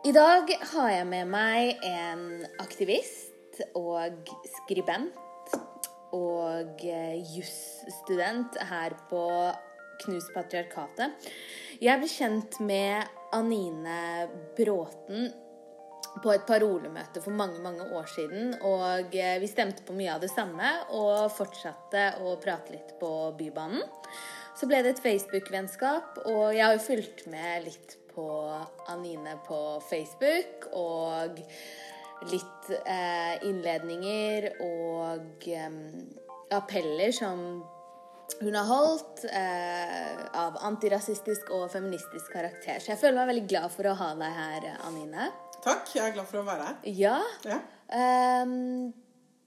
I 0.00 0.12
dag 0.16 0.48
har 0.72 0.86
jeg 0.94 1.06
med 1.10 1.26
meg 1.28 1.82
en 1.84 2.22
aktivist 2.62 3.58
og 3.76 4.30
skribent 4.48 5.52
og 6.16 6.80
eh, 6.88 7.18
jusstudent 7.34 8.56
her 8.70 8.96
på 9.10 9.20
Knus 10.00 10.30
patriarkatet. 10.32 11.28
Jeg 11.84 12.00
ble 12.00 12.08
kjent 12.08 12.56
med 12.64 13.12
Anine 13.36 14.24
Bråten 14.56 15.28
på 16.24 16.32
et 16.32 16.48
parolemøte 16.48 17.20
for 17.20 17.36
mange 17.36 17.60
mange 17.60 17.84
år 17.92 18.08
siden. 18.08 18.54
Og 18.56 19.12
eh, 19.12 19.36
vi 19.44 19.52
stemte 19.52 19.84
på 19.84 20.00
mye 20.00 20.16
av 20.16 20.24
det 20.24 20.32
samme 20.32 20.78
og 20.96 21.28
fortsatte 21.36 22.14
å 22.24 22.38
prate 22.40 22.72
litt 22.72 22.96
på 23.02 23.12
Bybanen. 23.36 23.84
Så 24.60 24.68
ble 24.68 24.82
det 24.84 24.90
et 24.92 24.98
Facebook-vennskap, 25.00 26.18
og 26.28 26.50
jeg 26.52 26.60
har 26.60 26.74
jo 26.76 26.82
fulgt 26.84 27.22
med 27.32 27.64
litt 27.64 27.94
på 28.12 28.26
Anine 28.92 29.38
på 29.46 29.58
Facebook. 29.88 30.66
Og 30.76 31.40
litt 32.28 32.70
eh, 32.84 33.40
innledninger 33.48 34.50
og 34.60 35.46
eh, 35.48 35.76
appeller 36.52 37.14
som 37.16 37.62
hun 38.40 38.54
har 38.54 38.66
holdt 38.68 39.24
eh, 39.32 40.20
av 40.38 40.58
antirasistisk 40.68 41.50
og 41.56 41.70
feministisk 41.72 42.28
karakter. 42.32 42.78
Så 42.82 42.92
jeg 42.92 43.00
føler 43.00 43.22
meg 43.22 43.32
veldig 43.32 43.46
glad 43.50 43.72
for 43.72 43.88
å 43.90 43.96
ha 43.98 44.10
deg 44.20 44.36
her, 44.42 44.68
Anine. 44.90 45.30
Takk. 45.64 45.88
Jeg 45.96 46.10
er 46.10 46.18
glad 46.18 46.28
for 46.28 46.42
å 46.42 46.46
være 46.46 46.68
her. 46.68 46.76
Ja. 47.00 47.16
Ja. 47.48 47.62
ehm, 47.96 48.92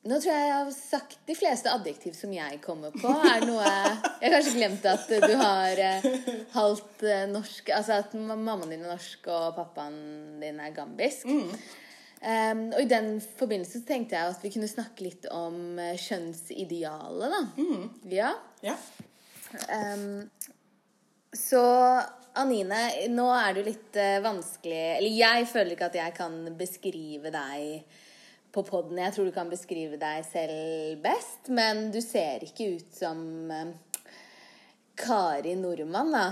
nå 0.04 0.18
tror 0.20 0.34
jeg 0.34 0.48
jeg 0.50 0.56
har 0.58 0.72
sagt 0.76 1.22
de 1.30 1.36
fleste 1.38 1.72
adjektiv 1.72 2.16
som 2.18 2.32
jeg 2.36 2.58
kommer 2.64 2.92
på. 2.92 3.08
Er 3.08 3.46
noe 3.48 3.64
Jeg 3.64 4.26
har 4.26 4.34
kanskje 4.34 4.56
glemt 4.58 4.88
at 4.90 5.08
du 5.08 5.36
har 5.40 5.80
eh, 5.80 6.08
halvt 6.52 7.06
eh, 7.08 7.24
norsk 7.32 7.72
Altså 7.72 8.02
at 8.02 8.18
mammaen 8.18 8.68
din 8.68 8.84
er 8.84 8.92
norsk 8.92 9.30
og 9.32 9.56
pappaen 9.56 9.96
din 10.44 10.60
er 10.60 10.76
gambisk. 10.76 11.30
Ehm, 12.24 12.66
og 12.74 12.82
i 12.84 12.90
den 12.92 13.16
forbindelse 13.40 13.86
tenkte 13.88 14.20
jeg 14.20 14.36
at 14.36 14.44
vi 14.44 14.52
kunne 14.52 14.72
snakke 14.72 15.08
litt 15.08 15.30
om 15.32 15.80
eh, 15.80 15.96
kjønnsidealet, 16.00 17.38
da. 17.38 17.42
Ja. 18.12 18.36
Ja. 18.64 18.76
Um, 19.70 20.30
så 21.36 21.64
Anine, 22.42 22.88
nå 23.14 23.28
er 23.38 23.54
det 23.54 23.62
jo 23.62 23.68
litt 23.68 23.98
vanskelig 24.26 24.80
Eller 24.96 25.14
jeg 25.14 25.46
føler 25.52 25.76
ikke 25.76 25.90
at 25.92 25.98
jeg 26.00 26.16
kan 26.18 26.40
beskrive 26.58 27.30
deg 27.34 28.02
på 28.54 28.64
poden. 28.64 29.00
Jeg 29.02 29.16
tror 29.16 29.28
du 29.28 29.34
kan 29.34 29.50
beskrive 29.50 29.98
deg 30.00 30.26
selv 30.28 31.00
best, 31.04 31.50
men 31.50 31.88
du 31.94 32.00
ser 32.06 32.46
ikke 32.46 32.76
ut 32.76 32.92
som 32.94 33.24
eh, 33.52 33.72
Kari 35.00 35.56
Nordmann, 35.58 36.14
da. 36.14 36.28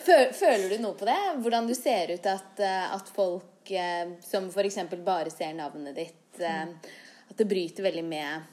Føler 0.00 0.70
du 0.72 0.78
noe 0.80 0.96
på 0.96 1.04
det? 1.04 1.18
Hvordan 1.44 1.68
du 1.68 1.74
ser 1.76 2.14
ut 2.14 2.28
at, 2.30 2.62
eh, 2.64 2.86
at 2.96 3.12
folk 3.12 3.72
eh, 3.76 4.14
som 4.24 4.48
f.eks. 4.48 4.80
bare 5.04 5.32
ser 5.32 5.52
navnet 5.58 5.98
ditt, 6.00 6.16
at 6.40 7.36
det 7.36 7.48
bryter 7.50 7.84
veldig 7.84 8.06
med, 8.06 8.48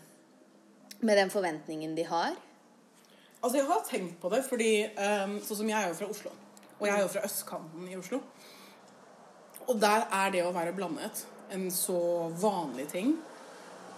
med 0.99 1.21
den 1.21 1.31
forventningen 1.31 1.95
de 1.95 2.03
har? 2.09 2.36
Altså, 3.38 3.61
jeg 3.61 3.69
har 3.69 3.88
tenkt 3.88 4.19
på 4.19 4.33
det, 4.33 4.42
fordi 4.44 4.71
um, 4.97 5.38
sånn 5.45 5.61
som 5.61 5.69
jeg 5.69 5.77
er 5.77 5.92
jo 5.94 5.97
fra 6.02 6.09
Oslo. 6.11 6.33
Og 6.81 6.83
jeg 6.89 6.95
er 6.97 7.03
jo 7.05 7.11
fra 7.14 7.23
østkanten 7.23 7.88
i 7.88 7.95
Oslo. 7.95 8.19
Og 9.69 9.80
der 9.80 10.08
er 10.09 10.33
det 10.33 10.44
å 10.44 10.52
være 10.55 10.73
blandet 10.75 11.21
en 11.53 11.67
så 11.71 11.99
vanlig 12.41 12.87
ting 12.91 13.15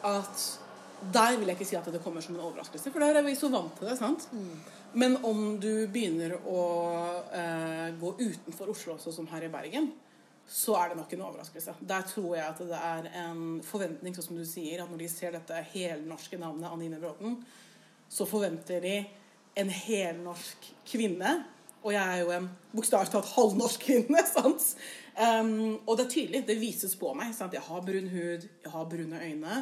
at 0.05 0.43
der 0.99 1.37
vil 1.39 1.47
jeg 1.47 1.55
ikke 1.55 1.67
si 1.67 1.77
at 1.79 1.87
det 1.91 2.01
kommer 2.03 2.23
som 2.23 2.35
en 2.35 2.43
overraskelse, 2.43 2.91
for 2.91 3.03
der 3.03 3.19
er 3.19 3.23
vi 3.23 3.35
så 3.39 3.47
vant 3.51 3.71
til 3.77 3.87
det. 3.87 3.97
sant? 3.99 4.27
Men 4.93 5.17
om 5.23 5.59
du 5.61 5.87
begynner 5.87 6.35
å 6.49 6.63
eh, 7.31 7.89
gå 7.99 8.13
utenfor 8.19 8.71
Oslo, 8.73 8.97
også, 8.97 9.13
som 9.15 9.29
her 9.31 9.45
i 9.47 9.51
Bergen, 9.53 9.91
så 10.49 10.75
er 10.79 10.89
det 10.89 10.97
nok 10.97 11.13
en 11.13 11.23
overraskelse. 11.27 11.75
Der 11.87 12.05
tror 12.09 12.33
jeg 12.35 12.45
at 12.47 12.61
det 12.71 12.79
er 12.79 13.09
en 13.21 13.43
forventning, 13.63 14.15
sånn 14.15 14.31
som 14.31 14.39
du 14.39 14.45
sier, 14.49 14.81
at 14.81 14.91
når 14.91 15.03
de 15.03 15.09
ser 15.13 15.35
dette 15.37 15.61
helnorske 15.75 16.39
navnet 16.41 16.71
Anine 16.71 16.99
Bråten, 17.01 17.37
så 18.09 18.25
forventer 18.25 18.81
de 18.81 18.95
en 19.61 19.69
helnorsk 19.69 20.71
kvinne. 20.89 21.35
Og 21.83 21.93
jeg 21.95 22.03
er 22.03 22.23
jo 22.23 22.31
en 22.35 22.49
bokstavelig 22.73 23.13
talt 23.13 23.29
halvnorsk 23.35 23.85
kvinne. 23.85 24.23
sant? 24.35 24.73
Um, 25.19 25.79
og 25.85 25.95
det 25.97 26.05
er 26.05 26.11
tydelig. 26.15 26.43
Det 26.47 26.59
vises 26.59 26.97
på 26.99 27.13
meg. 27.17 27.31
sant? 27.35 27.55
Jeg 27.55 27.65
har 27.65 27.85
brun 27.85 28.09
hud, 28.11 28.49
jeg 28.65 28.73
har 28.73 28.89
brune 28.91 29.21
øyne. 29.23 29.61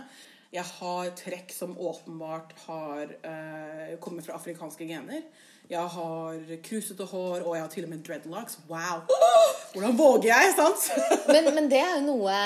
Jeg 0.53 0.63
har 0.63 1.11
trekk 1.19 1.51
som 1.51 1.75
åpenbart 1.75 2.55
har 2.65 3.11
uh, 3.11 3.93
kommet 4.01 4.25
fra 4.25 4.37
afrikanske 4.39 4.87
gener. 4.87 5.25
Jeg 5.67 5.83
har 5.83 6.37
krusete 6.63 7.03
hår, 7.03 7.41
og 7.43 7.55
jeg 7.57 7.63
har 7.65 7.71
til 7.73 7.83
og 7.83 7.89
med 7.91 8.03
dreadlocks. 8.07 8.59
Wow! 8.69 9.03
Hvordan 9.73 9.97
våger 9.99 10.29
jeg, 10.31 10.53
sant? 10.55 10.85
Men, 11.33 11.49
men 11.53 11.67
det 11.69 11.81
er 11.83 11.97
jo 11.97 12.05
noe 12.05 12.37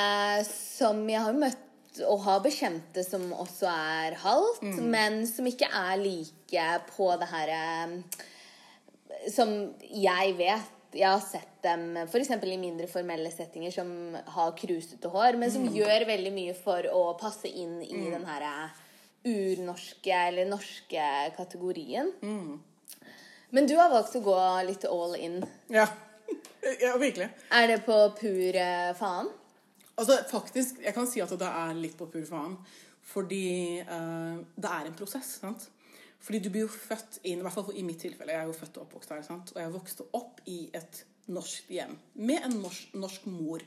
som 0.48 1.04
jeg 1.10 1.22
har 1.22 1.38
møtt 1.38 1.68
og 2.08 2.24
har 2.24 2.42
bekjente 2.42 3.04
som 3.06 3.28
også 3.36 3.68
er 3.70 4.16
halvt, 4.24 4.64
men 4.80 5.26
som 5.28 5.48
ikke 5.48 5.68
er 5.68 6.00
like 6.00 6.68
på 6.96 7.10
det 7.20 7.28
her 7.30 7.52
eh, 7.52 7.96
Som 9.30 9.74
jeg 9.86 10.38
vet. 10.40 10.78
Jeg 10.92 11.08
har 11.08 11.22
sett 11.24 11.62
dem 11.64 11.96
f.eks. 12.04 12.34
i 12.36 12.58
mindre 12.60 12.88
formelle 12.92 13.30
settinger 13.32 13.72
som 13.72 13.92
har 14.36 14.56
krusete 14.58 15.08
hår, 15.14 15.38
men 15.40 15.52
som 15.54 15.64
gjør 15.72 16.04
veldig 16.10 16.34
mye 16.36 16.56
for 16.58 16.84
å 16.92 17.14
passe 17.20 17.48
inn 17.48 17.78
i 17.86 18.10
den 18.12 18.26
her 18.28 18.44
eh, 18.44 18.82
urnorske 19.32 20.12
eller 20.12 20.50
norske 20.50 21.06
kategorien. 21.38 22.12
Men 23.56 23.68
du 23.68 23.78
har 23.80 23.92
valgt 23.92 24.16
å 24.20 24.24
gå 24.26 24.38
litt 24.68 24.84
all 24.88 25.16
in. 25.16 25.40
Ja. 25.72 25.88
ja, 26.84 26.98
virkelig. 26.98 27.30
Er 27.52 27.68
det 27.72 27.82
på 27.88 27.98
pur 28.20 28.56
eh, 28.56 28.92
faen? 29.00 29.32
Altså, 29.96 30.18
faktisk, 30.32 30.80
jeg 30.84 30.96
kan 30.96 31.08
si 31.08 31.22
at 31.24 31.32
det 31.40 31.50
er 31.50 31.76
litt 31.78 31.98
på 32.00 32.08
pur 32.12 32.24
faen. 32.28 32.56
Fordi 33.12 33.82
uh, 33.84 34.40
det 34.56 34.72
er 34.72 34.88
en 34.88 34.96
prosess, 34.96 35.36
sant? 35.42 35.68
Fordi 36.22 36.40
du 36.40 36.50
blir 36.54 36.68
jo 36.68 36.72
født 36.72 37.20
inn, 37.24 37.40
i 37.40 37.46
hvert 37.46 37.56
fall 37.56 37.72
i 37.74 37.86
mitt 37.86 38.02
tilfelle, 38.04 38.34
jeg 38.36 38.44
er 38.44 38.50
jo 38.50 38.58
født 38.58 38.78
og 38.78 38.86
oppvokst 38.86 39.14
her, 39.14 39.24
sant? 39.26 39.54
Og 39.56 39.62
jeg 39.62 39.74
vokste 39.74 40.06
opp 40.18 40.42
i 40.50 40.60
et 40.78 41.04
norsk 41.32 41.72
hjem 41.74 41.96
med 42.22 42.46
en 42.46 42.60
norsk, 42.62 42.94
norsk 42.94 43.26
mor. 43.32 43.64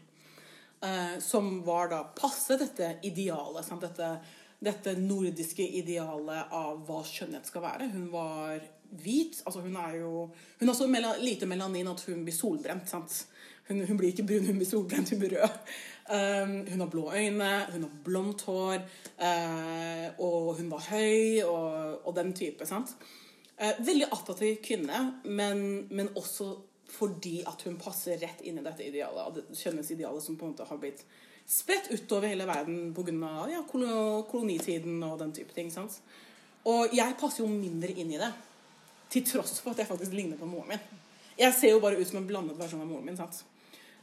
eh, 0.85 1.19
som 1.19 1.63
var 1.65 1.89
da 1.89 2.03
passe 2.05 2.59
dette 2.61 2.99
idealet, 3.03 3.65
sant? 3.65 3.81
Dette, 3.81 4.19
dette 4.61 4.95
nordiske 5.01 5.65
idealet 5.81 6.53
av 6.53 6.83
hva 6.87 7.01
skjønnhet 7.09 7.49
skal 7.49 7.65
være. 7.65 7.89
Hun 7.95 8.11
var 8.13 8.61
hvit, 9.03 9.41
altså 9.47 9.65
hun 9.65 9.77
er 9.77 9.97
jo 10.03 10.31
Hun 10.61 10.69
har 10.69 10.75
så 10.75 10.87
lite 11.21 11.47
melanin 11.47 11.89
at 11.89 12.05
hun 12.07 12.25
blir 12.25 12.37
solbrent, 12.37 12.89
sant? 12.89 13.27
Hun, 13.69 13.81
hun 13.87 13.97
blir 13.97 14.13
ikke 14.13 14.27
brun, 14.29 14.47
hun 14.47 14.61
blir 14.61 14.69
solbrent, 14.69 15.11
hun 15.11 15.19
blir 15.19 15.39
rød. 15.39 15.75
Um, 16.05 16.67
hun 16.69 16.81
har 16.81 16.89
blå 16.93 17.07
øyne, 17.17 17.51
hun 17.73 17.85
har 17.87 17.93
blondt 18.05 18.43
hår, 18.45 18.83
uh, 19.17 20.09
og 20.21 20.55
hun 20.59 20.69
var 20.69 20.83
høy, 20.91 21.41
og, 21.47 22.01
og 22.05 22.17
den 22.19 22.35
type. 22.37 22.67
sant? 22.69 22.93
Uh, 23.57 23.73
veldig 23.87 24.11
attraktiv 24.13 24.59
kvinne, 24.67 24.99
men, 25.25 25.87
men 25.91 26.11
også 26.15 26.51
fordi 26.95 27.39
at 27.49 27.63
hun 27.65 27.79
passer 27.81 28.21
rett 28.21 28.43
inn 28.45 28.61
i 28.61 28.65
dette 28.67 28.85
idealet, 28.85 29.47
skjønnhetsidealet 29.57 30.23
som 30.23 30.37
på 30.37 30.45
en 30.45 30.53
måte 30.53 30.67
har 30.69 30.81
blitt 30.83 31.01
spredt 31.49 31.89
utover 31.93 32.29
hele 32.29 32.45
verden 32.49 32.93
pga. 32.95 33.33
Ja, 33.51 33.63
kolo- 33.69 34.27
kolonitiden 34.29 35.03
og 35.03 35.19
den 35.19 35.33
type 35.33 35.57
ting. 35.57 35.73
sant? 35.73 35.97
Og 36.65 36.93
jeg 36.97 37.17
passer 37.21 37.45
jo 37.45 37.49
mindre 37.49 37.93
inn 37.93 38.13
i 38.13 38.21
det, 38.21 38.31
til 39.13 39.25
tross 39.25 39.59
for 39.61 39.73
at 39.73 39.81
jeg 39.83 39.89
faktisk 39.89 40.13
ligner 40.13 40.37
på 40.37 40.47
moren 40.49 40.75
min. 40.75 40.85
Jeg 41.39 41.57
ser 41.57 41.75
jo 41.75 41.81
bare 41.81 41.99
ut 41.99 42.09
som 42.09 42.21
en 42.21 42.29
blandet 42.29 42.61
versjon 42.61 42.85
av 42.85 42.89
moren 42.89 43.09
min. 43.09 43.17
sant? 43.17 43.41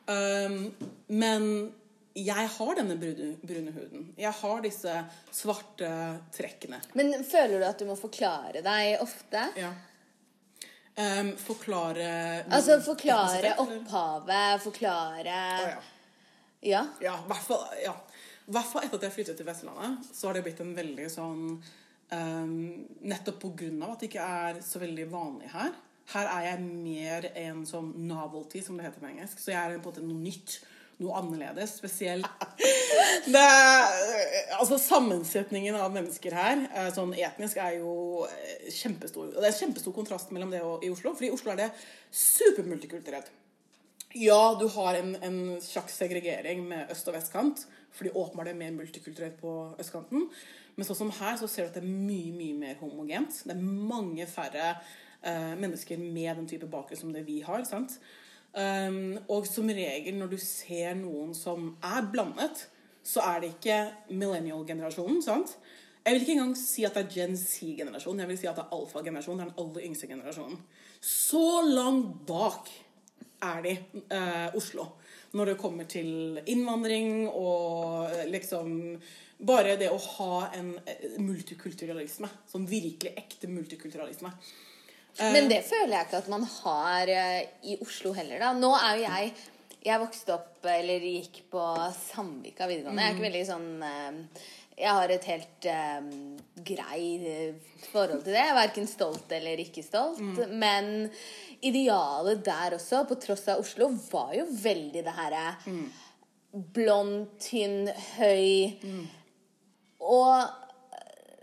Um, 0.09 0.73
men 1.07 1.71
jeg 2.13 2.47
har 2.57 2.75
denne 2.75 2.97
brune, 2.99 3.29
brune 3.41 3.71
huden. 3.71 4.09
Jeg 4.19 4.33
har 4.41 4.63
disse 4.65 4.95
svarte 5.31 5.91
trekkene. 6.35 6.81
Men 6.99 7.23
føler 7.23 7.61
du 7.61 7.67
at 7.67 7.79
du 7.79 7.87
må 7.87 7.95
forklare 7.99 8.63
deg 8.65 9.03
ofte? 9.03 9.45
Ja. 9.59 9.71
Um, 10.91 11.31
forklare 11.39 12.07
Altså 12.51 12.75
forklare 12.83 13.53
opphavet, 13.63 14.59
forklare 14.59 15.35
oh, 15.63 15.85
ja. 16.67 16.81
I 16.99 17.29
hvert 17.29 17.45
fall 17.45 17.61
ja. 17.79 17.93
Hvert 18.51 18.67
fall 18.67 18.83
etter 18.83 18.99
at 18.99 19.05
jeg 19.07 19.15
flyttet 19.15 19.39
til 19.39 19.47
Vestlandet, 19.47 20.09
så 20.11 20.27
har 20.27 20.35
det 20.35 20.41
blitt 20.43 20.59
en 20.59 20.73
veldig 20.75 21.05
sånn 21.13 21.45
um, 22.11 22.51
Nettopp 23.07 23.45
av 23.47 23.87
at 23.87 24.03
det 24.03 24.09
ikke 24.09 24.27
er 24.43 24.59
så 24.65 24.81
veldig 24.83 25.07
vanlig 25.13 25.53
her. 25.53 25.71
Her 26.11 26.27
er 26.33 26.45
jeg 26.49 26.65
mer 26.67 27.29
en 27.39 27.63
sånn 27.69 27.93
novelty, 28.09 28.59
som 28.65 28.75
det 28.75 28.89
heter 28.89 28.99
på 28.99 29.07
engelsk. 29.13 29.39
Så 29.39 29.53
jeg 29.53 29.61
er 29.61 29.77
på 29.77 29.79
en 29.79 29.85
måte 29.93 30.03
noe 30.03 30.19
nytt. 30.19 30.57
Noe 31.01 31.17
annerledes. 31.17 31.75
Spesielt 31.81 32.27
det, 33.33 33.45
Altså 34.59 34.77
Sammensetningen 34.81 35.77
av 35.79 35.93
mennesker 35.95 36.35
her, 36.37 36.65
eh, 36.69 36.89
sånn 36.95 37.15
etnisk, 37.17 37.57
er 37.57 37.79
jo 37.81 37.93
kjempestor. 38.69 39.01
kjempestor. 39.01 39.41
Det 39.41 39.49
er 39.49 39.59
kjempestor 39.59 39.95
kontrast 39.95 40.31
mellom 40.31 40.51
det 40.53 40.61
og 40.65 40.83
i 40.85 40.91
Oslo. 40.93 41.13
For 41.15 41.27
i 41.27 41.31
Oslo 41.33 41.51
er 41.53 41.63
det 41.65 41.69
supermultikulturelt. 42.11 43.31
Ja, 44.13 44.57
du 44.59 44.67
har 44.67 44.97
en, 44.99 45.15
en 45.23 45.37
slags 45.63 45.95
segregering 45.95 46.65
med 46.67 46.89
øst- 46.91 47.07
og 47.07 47.15
vestkant, 47.15 47.63
fordi 47.95 48.11
åpenbart 48.11 48.49
det 48.49 48.55
er 48.55 48.59
mer 48.59 48.73
multikulturelt 48.75 49.37
på 49.39 49.53
østkanten. 49.79 50.27
Men 50.75 50.87
sånn 50.87 50.99
som 50.99 51.13
her, 51.15 51.37
så 51.39 51.47
ser 51.47 51.67
du 51.67 51.71
at 51.71 51.77
det 51.79 51.83
er 51.85 51.93
mye, 52.09 52.33
mye 52.35 52.57
mer 52.57 52.75
homogent. 52.81 53.43
Det 53.45 53.55
er 53.55 53.61
mange 53.61 54.27
færre 54.27 54.73
eh, 55.23 55.53
mennesker 55.59 55.99
med 56.01 56.35
den 56.41 56.49
type 56.49 56.67
bakgrunn 56.71 56.99
som 56.99 57.13
det 57.15 57.23
vi 57.27 57.39
har. 57.45 57.63
sant? 57.67 57.97
Um, 58.51 59.15
og 59.31 59.45
som 59.47 59.69
regel 59.71 60.17
når 60.19 60.33
du 60.33 60.39
ser 60.43 60.97
noen 60.99 61.31
som 61.37 61.69
er 61.87 62.07
blandet, 62.11 62.65
så 63.03 63.23
er 63.23 63.41
det 63.41 63.53
ikke 63.55 63.77
millennial-generasjonen. 64.11 65.21
sant? 65.23 65.55
Jeg 66.05 66.13
vil 66.13 66.23
ikke 66.25 66.35
engang 66.37 66.55
si 66.57 66.83
at 66.85 66.95
det 66.97 67.03
er 67.03 67.13
Gen 67.13 67.35
Z-generasjonen. 67.37 68.23
Jeg 68.23 68.31
vil 68.31 68.39
si 68.41 68.47
at 68.49 68.57
det 68.57 68.63
er 68.65 68.77
alfa-generasjonen. 68.77 69.41
Det 69.41 69.47
er 69.47 69.51
den 69.51 69.65
aller 69.65 69.85
yngste 69.87 70.07
generasjonen. 70.09 70.57
Så 71.01 71.61
langt 71.67 72.23
bak 72.27 72.71
er 73.41 73.61
de 73.65 73.75
eh, 74.09 74.55
Oslo 74.57 74.87
når 75.31 75.51
det 75.51 75.59
kommer 75.61 75.87
til 75.89 76.41
innvandring 76.51 77.27
og 77.29 78.09
eh, 78.11 78.25
liksom 78.31 78.97
Bare 79.41 79.73
det 79.73 79.87
å 79.89 79.97
ha 79.97 80.51
en 80.53 80.75
eh, 80.85 81.15
multikulturalisme. 81.17 82.27
Sånn 82.45 82.67
virkelig 82.69 83.15
ekte 83.17 83.47
multikulturalisme. 83.49 84.29
Men 85.19 85.49
det 85.51 85.61
føler 85.67 85.95
jeg 85.97 86.07
ikke 86.07 86.21
at 86.21 86.29
man 86.31 86.45
har 86.47 87.11
eh, 87.11 87.41
i 87.67 87.77
Oslo 87.83 88.13
heller, 88.15 88.39
da. 88.41 88.53
Nå 88.57 88.71
er 88.77 88.95
jo 88.99 89.09
jeg 89.09 89.33
Jeg 89.81 89.97
vokste 89.97 90.33
opp, 90.35 90.59
eller 90.69 91.01
gikk 91.01 91.39
på 91.49 91.61
Sandvika 91.97 92.67
videregående. 92.69 93.01
Jeg 93.01 93.09
er 93.09 93.15
ikke 93.15 93.25
veldig 93.25 93.45
sånn 93.49 93.69
eh, 93.87 94.43
Jeg 94.77 94.93
har 94.97 95.13
et 95.13 95.25
helt 95.29 95.67
um, 95.73 96.11
grei 96.71 97.01
eh, 97.31 97.73
forhold 97.91 98.21
til 98.23 98.31
det. 98.33 98.39
Jeg 98.39 98.53
er 98.53 98.59
verken 98.61 98.87
stolt 98.89 99.33
eller 99.37 99.63
ikke 99.65 99.83
stolt. 99.85 100.21
Men 100.49 101.09
idealet 101.61 102.45
der 102.45 102.77
også, 102.77 103.03
på 103.09 103.17
tross 103.21 103.47
av 103.51 103.61
Oslo, 103.61 103.89
var 104.11 104.31
jo 104.37 104.47
veldig 104.63 105.03
det 105.05 105.17
herre 105.17 105.43
blond, 106.51 107.27
tynn, 107.41 107.89
høy. 108.17 108.77
Og 110.01 110.60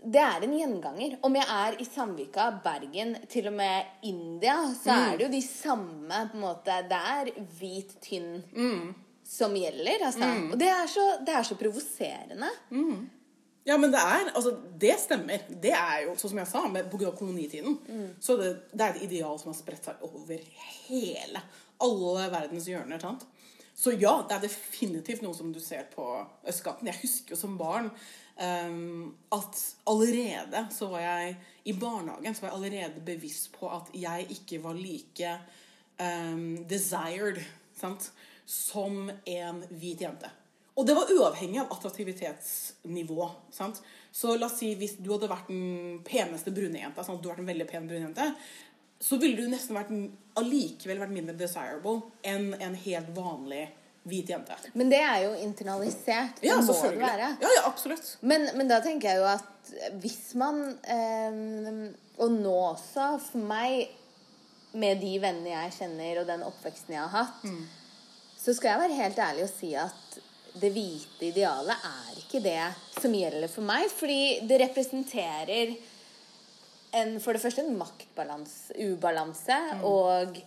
det 0.03 0.21
er 0.23 0.45
en 0.45 0.55
gjenganger. 0.55 1.17
Om 1.27 1.35
jeg 1.35 1.47
er 1.51 1.77
i 1.81 1.85
Sandvika, 1.87 2.47
Bergen, 2.63 3.17
til 3.29 3.49
og 3.51 3.55
med 3.57 4.07
India, 4.07 4.55
så 4.77 4.95
er 4.95 5.17
det 5.17 5.27
jo 5.27 5.31
de 5.33 5.43
samme 5.43 6.23
på 6.31 6.39
en 6.39 6.43
måte 6.45 6.79
Det 6.87 6.99
er 7.13 7.31
hvit, 7.59 7.95
tynn 8.05 8.41
som 9.27 9.55
gjelder. 9.55 10.05
Altså. 10.07 10.29
Og 10.49 10.59
det 10.59 10.69
er 10.71 10.87
så, 10.89 11.05
det 11.25 11.35
er 11.35 11.47
så 11.47 11.57
provoserende. 11.59 12.51
Ja, 13.67 13.75
men 13.77 13.91
det 13.91 13.99
er, 13.99 14.31
altså, 14.33 14.55
det 14.81 14.95
stemmer. 15.01 15.43
Det 15.61 15.73
er 15.75 16.05
jo, 16.07 16.15
sånn 16.17 16.31
som 16.31 16.39
jeg 16.41 16.49
sa, 16.49 16.61
med, 16.71 16.87
pga. 16.89 17.11
kolonitiden, 17.17 17.75
så 18.23 18.37
det, 18.39 18.53
det 18.71 18.85
er 18.85 18.95
et 18.95 19.03
ideal 19.09 19.35
som 19.41 19.51
har 19.51 19.59
spredt 19.59 19.91
seg 19.91 20.07
over 20.07 20.39
hele, 20.87 21.43
alle 21.83 22.29
verdens 22.31 22.69
hjørner, 22.71 23.03
sant? 23.03 23.27
Så 23.79 23.93
ja, 23.95 24.17
det 24.27 24.35
er 24.35 24.47
definitivt 24.47 25.21
noe 25.23 25.35
som 25.37 25.53
du 25.55 25.59
ser 25.63 25.85
på 25.93 26.03
østkanten. 26.49 26.89
Jeg 26.89 26.99
husker 26.99 27.35
jo 27.35 27.39
som 27.39 27.53
barn 27.59 27.87
at 28.39 29.61
allerede 29.91 30.65
så 30.71 30.87
var 30.87 31.01
jeg, 31.03 31.35
i 31.67 31.73
barnehagen 31.75 32.35
så 32.35 32.45
var 32.45 32.49
jeg 32.53 32.57
allerede 32.57 33.03
bevisst 33.05 33.51
på 33.51 33.67
at 33.67 33.91
jeg 33.93 34.29
ikke 34.31 34.61
var 34.63 34.77
like 34.79 35.33
um, 35.99 36.65
desired, 36.69 37.41
sant? 37.75 38.11
Som 38.45 39.09
en 39.27 39.63
hvit 39.69 40.01
jente. 40.01 40.31
Og 40.79 40.87
det 40.87 40.95
var 40.95 41.11
uavhengig 41.11 41.59
av 41.59 41.73
attraktivitetsnivå. 41.75 43.29
sant? 43.51 43.81
Så 44.11 44.37
la 44.37 44.47
oss 44.47 44.57
si 44.61 44.71
hvis 44.79 44.95
du 45.03 45.11
hadde 45.11 45.29
vært 45.29 45.51
den 45.51 45.99
peneste 46.07 46.53
brune 46.55 46.79
jenta, 46.79 47.03
sånn 47.03 47.19
du 47.19 47.27
hadde 47.27 47.35
vært 47.35 47.43
en 47.43 47.51
veldig 47.51 47.67
pen 47.67 47.89
brune 47.89 48.07
jente, 48.07 48.29
så 48.99 49.19
ville 49.19 49.43
du 49.43 49.51
nesten 49.51 49.75
vært, 49.75 49.91
allikevel 50.39 51.01
vært 51.03 51.15
mindre 51.15 51.35
desirable 51.39 52.01
enn 52.27 52.53
en 52.59 52.79
helt 52.79 53.11
vanlig 53.15 53.67
hvit 54.09 54.29
jente. 54.33 54.57
Men 54.73 54.89
det 54.91 54.99
er 55.05 55.23
jo 55.25 55.31
internalisert. 55.45 56.41
Det 56.41 56.49
Ja, 56.49 56.57
må 56.61 56.73
det 56.73 56.99
være. 56.99 57.29
Ja, 57.41 57.51
ja, 57.57 57.63
absolutt. 57.69 58.17
Men, 58.21 58.49
men 58.57 58.67
da 58.71 58.81
tenker 58.85 59.11
jeg 59.13 59.21
jo 59.21 59.27
at 59.29 59.73
hvis 60.01 60.33
man 60.39 60.63
eh, 60.83 61.91
Og 62.19 62.31
nå 62.33 62.53
også, 62.73 63.13
for 63.23 63.43
meg, 63.47 63.91
med 64.73 64.99
de 65.01 65.13
vennene 65.23 65.53
jeg 65.53 65.75
kjenner, 65.77 66.19
og 66.21 66.27
den 66.27 66.43
oppveksten 66.45 66.93
jeg 66.97 67.05
har 67.05 67.13
hatt, 67.23 67.45
så 68.39 68.53
skal 68.55 68.73
jeg 68.73 68.81
være 68.83 68.97
helt 68.97 69.21
ærlig 69.23 69.45
og 69.47 69.53
si 69.53 69.69
at 69.77 70.17
det 70.59 70.71
hvite 70.73 71.29
idealet 71.29 71.85
er 71.87 72.17
ikke 72.19 72.41
det 72.43 72.65
som 72.99 73.13
gjelder 73.15 73.47
for 73.51 73.65
meg. 73.69 73.87
Fordi 73.93 74.19
det 74.49 74.59
representerer 74.65 75.73
en, 76.99 77.15
for 77.21 77.33
det 77.37 77.41
første 77.43 77.63
en 77.63 77.77
maktubalanse, 77.79 79.59
og 79.85 80.37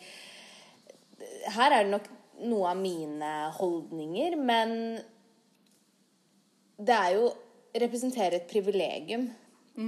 her 1.57 1.71
er 1.73 1.85
det 1.87 1.93
nok 1.95 2.09
noe 2.43 2.73
av 2.73 2.79
mine 2.81 3.33
holdninger, 3.57 4.37
men 4.37 4.75
det 6.83 6.97
er 6.97 7.17
jo 7.17 7.31
representerer 7.79 8.41
et 8.41 8.51
privilegium. 8.51 9.31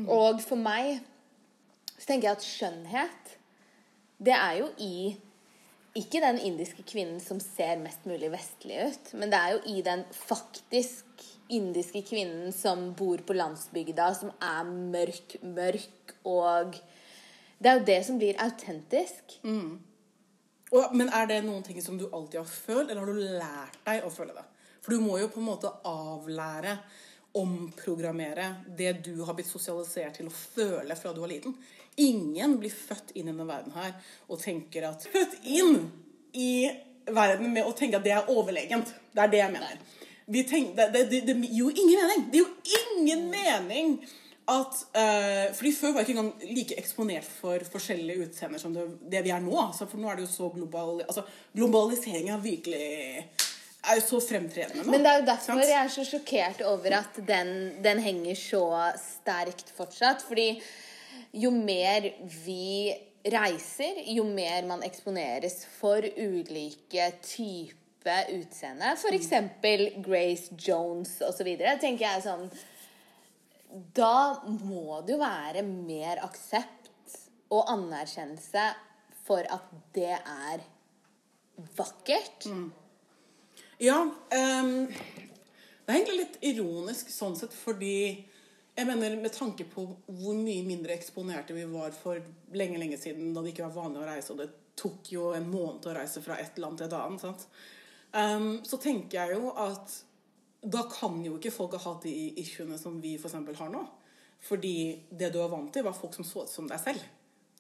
Og 0.08 0.40
for 0.40 0.56
meg 0.56 0.98
så 1.94 2.08
tenker 2.08 2.30
jeg 2.30 2.38
at 2.38 2.46
skjønnhet, 2.46 3.36
det 4.24 4.34
er 4.34 4.58
jo 4.62 4.68
i 4.80 4.96
ikke 5.94 6.22
den 6.24 6.40
indiske 6.42 6.82
kvinnen 6.88 7.20
som 7.22 7.38
ser 7.42 7.78
mest 7.78 8.06
mulig 8.08 8.32
vestlig 8.32 8.80
ut, 8.88 9.12
men 9.14 9.30
det 9.30 9.38
er 9.38 9.52
jo 9.54 9.60
i 9.76 9.82
den 9.86 10.02
faktisk 10.16 11.22
indiske 11.54 12.02
kvinnen 12.08 12.50
som 12.56 12.88
bor 12.98 13.20
på 13.26 13.36
landsbygda, 13.36 14.08
som 14.18 14.32
er 14.42 14.64
mørk, 14.66 15.38
mørk, 15.42 16.16
og 16.24 16.80
Det 17.64 17.70
er 17.70 17.78
jo 17.78 17.84
det 17.86 18.00
som 18.04 18.16
blir 18.18 18.40
autentisk. 18.42 19.36
Og, 20.74 20.94
men 20.96 21.10
er 21.14 21.28
det 21.30 21.42
noen 21.46 21.62
ting 21.62 21.78
som 21.82 21.98
du 21.98 22.08
alltid 22.08 22.40
har 22.40 22.50
følt, 22.50 22.90
eller 22.90 23.04
har 23.04 23.10
du 23.10 23.38
lært 23.38 23.80
deg 23.86 24.06
å 24.06 24.12
føle 24.12 24.34
det? 24.34 24.44
For 24.82 24.94
du 24.94 25.04
må 25.04 25.18
jo 25.20 25.30
på 25.32 25.40
en 25.40 25.48
måte 25.52 25.70
avlære, 25.88 26.78
omprogrammere 27.34 28.46
det 28.78 28.92
du 29.02 29.24
har 29.26 29.34
blitt 29.34 29.48
sosialisert 29.50 30.20
til 30.20 30.28
å 30.30 30.34
føle 30.34 30.94
fra 30.94 31.10
du 31.10 31.18
var 31.22 31.32
liten. 31.32 31.56
Ingen 31.98 32.58
blir 32.60 32.70
født 32.70 33.10
inn 33.14 33.26
i 33.26 33.32
denne 33.32 33.46
verden 33.48 33.74
her 33.74 33.94
og 34.28 34.38
tenker 34.42 34.86
at 34.86 35.06
Født 35.10 35.40
inn 35.42 35.80
i 36.38 36.68
verden 37.10 37.50
med 37.54 37.66
å 37.66 37.74
tenke 37.74 37.98
at 37.98 38.06
det 38.06 38.14
er 38.14 38.30
overlegent. 38.30 38.92
Det 39.14 39.24
er 39.24 39.32
det 39.32 39.40
jeg 39.40 39.54
mener. 39.54 39.82
Vi 40.26 40.44
tenk, 40.48 40.76
det, 40.78 40.88
det, 40.94 41.04
det, 41.10 41.20
det 41.26 41.34
gir 41.50 41.64
jo 41.64 41.72
ingen 41.74 42.04
mening. 42.04 42.22
Det 42.30 42.40
gir 42.40 42.46
jo 42.46 42.92
ingen 43.00 43.26
mening 43.34 43.96
at 44.44 44.81
uh, 44.93 45.55
fordi 45.56 45.73
Før 45.73 45.94
var 45.94 46.02
jeg 46.02 46.08
ikke 46.08 46.19
engang 46.19 46.56
like 46.56 46.76
eksponert 46.76 47.25
for 47.25 47.64
forskjellige 47.73 48.26
utseender 48.26 48.61
som 48.61 48.75
det, 48.76 48.85
det 49.12 49.23
vi 49.25 49.32
er 49.32 49.41
nå. 49.41 49.55
Altså, 49.62 49.88
for 49.88 50.00
nå 50.00 50.11
er 50.11 50.20
det 50.20 50.26
jo 50.26 50.32
så 50.35 50.50
global... 50.52 51.00
Altså, 51.06 51.25
globalisering 51.56 52.29
er 52.29 52.43
virkelig 52.44 52.88
er 53.85 53.99
jo 53.99 54.05
så 54.05 54.20
fremtredende 54.25 54.85
nå. 54.85 54.93
Men 54.93 55.05
det 55.05 55.11
er 55.11 55.20
jo 55.20 55.26
derfor 55.29 55.50
sant? 55.52 55.64
jeg 55.69 55.79
er 55.81 55.93
så 55.93 56.05
sjokkert 56.08 56.61
over 56.69 56.99
at 57.00 57.20
den, 57.29 57.55
den 57.85 58.02
henger 58.05 58.38
så 58.41 58.64
sterkt 59.00 59.73
fortsatt. 59.76 60.25
Fordi 60.29 60.50
jo 61.44 61.50
mer 61.55 62.11
vi 62.44 62.93
reiser, 63.32 64.02
jo 64.12 64.26
mer 64.29 64.67
man 64.69 64.85
eksponeres 64.85 65.62
for 65.79 66.05
ulike 66.05 67.08
typer 67.25 68.29
utseende, 68.35 68.93
f.eks. 68.99 69.31
Grace 70.05 70.53
Jones 70.60 71.17
osv., 71.24 71.48
tenker 71.81 72.05
jeg 72.05 72.24
sånn 72.27 72.48
Da 73.74 74.40
må 74.46 75.00
det 75.02 75.16
jo 75.16 75.20
være 75.22 75.64
mer 75.66 76.22
aksept 76.22 76.90
og 77.54 77.70
anerkjennelse 77.72 78.69
for 79.24 79.46
at 79.50 79.70
det 79.96 80.14
er 80.14 80.64
vakkert. 81.76 82.48
Ja, 83.82 83.98
Um, 84.04 84.86
det 85.84 85.93
er 85.93 85.98
egentlig 85.98 86.20
litt 86.22 86.36
ironisk 86.48 87.10
sånn 87.12 87.34
sett, 87.36 87.52
fordi 87.52 88.24
jeg 88.74 88.88
mener 88.88 89.19
med 89.20 89.34
tanke 89.34 89.66
på 89.69 89.84
hvor 89.84 90.38
mye 90.38 90.64
mindre 90.66 90.94
eksponerte 90.96 91.54
vi 91.54 91.66
var 91.69 91.93
for 91.94 92.22
lenge, 92.56 92.78
lenge 92.81 92.96
siden, 92.98 93.34
da 93.34 93.43
det 93.44 93.52
ikke 93.52 93.66
var 93.69 93.76
vanlig 93.84 94.00
å 94.00 94.06
reise, 94.08 94.32
og 94.32 94.40
det 94.40 94.48
tok 94.81 95.12
jo 95.12 95.28
en 95.36 95.46
måned 95.50 95.84
å 95.86 95.94
reise 95.94 96.22
fra 96.24 96.38
et 96.40 96.56
land 96.58 96.81
til 96.81 96.88
et 96.88 96.96
annet? 96.96 97.44
Ehm, 98.16 98.48
så 98.64 98.81
tenker 98.81 99.20
jeg 99.20 99.36
jo 99.36 99.52
at 99.60 99.93
da 100.64 100.86
kan 100.88 101.18
jo 101.24 101.36
ikke 101.38 101.52
folk 101.52 101.76
ha 101.76 101.82
hatt 101.90 102.06
de 102.06 102.14
issuene 102.40 102.78
som 102.80 102.96
vi 103.02 103.14
eksempel 103.18 103.56
har 103.58 103.70
nå. 103.72 103.82
Fordi 104.44 104.76
det 105.10 105.30
du 105.32 105.40
er 105.40 105.52
vant 105.52 105.72
til, 105.72 105.84
var 105.84 105.96
folk 105.96 106.14
som 106.16 106.26
så 106.26 106.44
ut 106.44 106.52
som 106.52 106.68
deg 106.68 106.80
selv. 106.80 107.04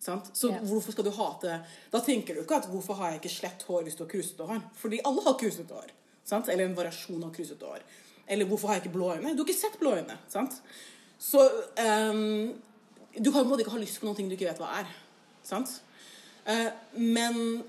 Sant? 0.04 0.28
Så 0.36 0.50
yes. 0.52 0.64
hvorfor 0.68 0.92
skal 0.92 1.06
du 1.06 1.12
hate 1.16 1.54
Da 1.92 2.00
tenker 2.04 2.36
du 2.36 2.42
ikke 2.42 2.58
at 2.60 2.66
'hvorfor 2.68 2.98
har 2.98 3.10
jeg 3.10 3.22
ikke 3.22 3.36
slett 3.36 3.62
hår 3.62 3.82
hvis 3.86 3.96
du 3.96 4.04
har 4.04 4.10
krusete 4.10 4.44
hår'? 4.44 4.66
Fordi 4.76 5.00
alle 5.04 5.22
har 5.24 5.38
krusete 5.40 5.74
hår. 5.74 5.92
Sant? 6.24 6.48
Eller 6.48 6.64
en 6.64 6.76
variasjon 6.76 7.24
av 7.24 7.32
krusete 7.32 7.64
hår. 7.64 7.80
Eller 8.28 8.44
'hvorfor 8.44 8.68
har 8.68 8.74
jeg 8.74 8.84
ikke 8.84 8.96
blå 8.98 9.14
øyne'? 9.14 9.32
Du 9.32 9.42
har 9.42 9.48
ikke 9.48 9.60
sett 9.60 9.78
blå 9.78 9.94
øyne. 9.96 10.18
Sant? 10.28 10.60
Så 11.18 11.40
um, 12.10 12.52
du 13.16 13.32
kan 13.32 13.40
på 13.40 13.44
en 13.44 13.48
måte 13.48 13.64
ikke 13.64 13.70
ha 13.70 13.78
lyst 13.78 14.00
på 14.00 14.06
noe 14.06 14.14
du 14.14 14.36
ikke 14.36 14.50
vet 14.50 14.60
hva 14.60 14.80
er. 14.80 14.86
Sant? 15.42 15.82
Uh, 16.44 16.70
men 17.00 17.64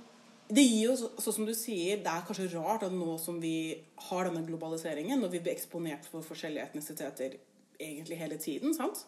det 0.48 0.62
gir 0.62 0.92
jo, 0.92 0.96
så- 0.96 1.34
som 1.34 1.46
du 1.46 1.54
sier, 1.54 1.98
det 1.98 2.08
er 2.08 2.22
kanskje 2.28 2.54
rart 2.54 2.84
at 2.84 2.92
nå 2.92 3.20
som 3.20 3.42
vi 3.42 3.84
har 3.98 4.24
denne 4.26 4.46
globaliseringen, 4.46 5.24
og 5.24 5.32
vi 5.32 5.40
blir 5.40 5.56
eksponert 5.56 6.06
for 6.06 6.22
forskjellige 6.22 6.64
etnisiteter 6.70 7.38
egentlig 7.80 8.18
hele 8.18 8.38
tiden, 8.38 8.74
sant? 8.74 9.06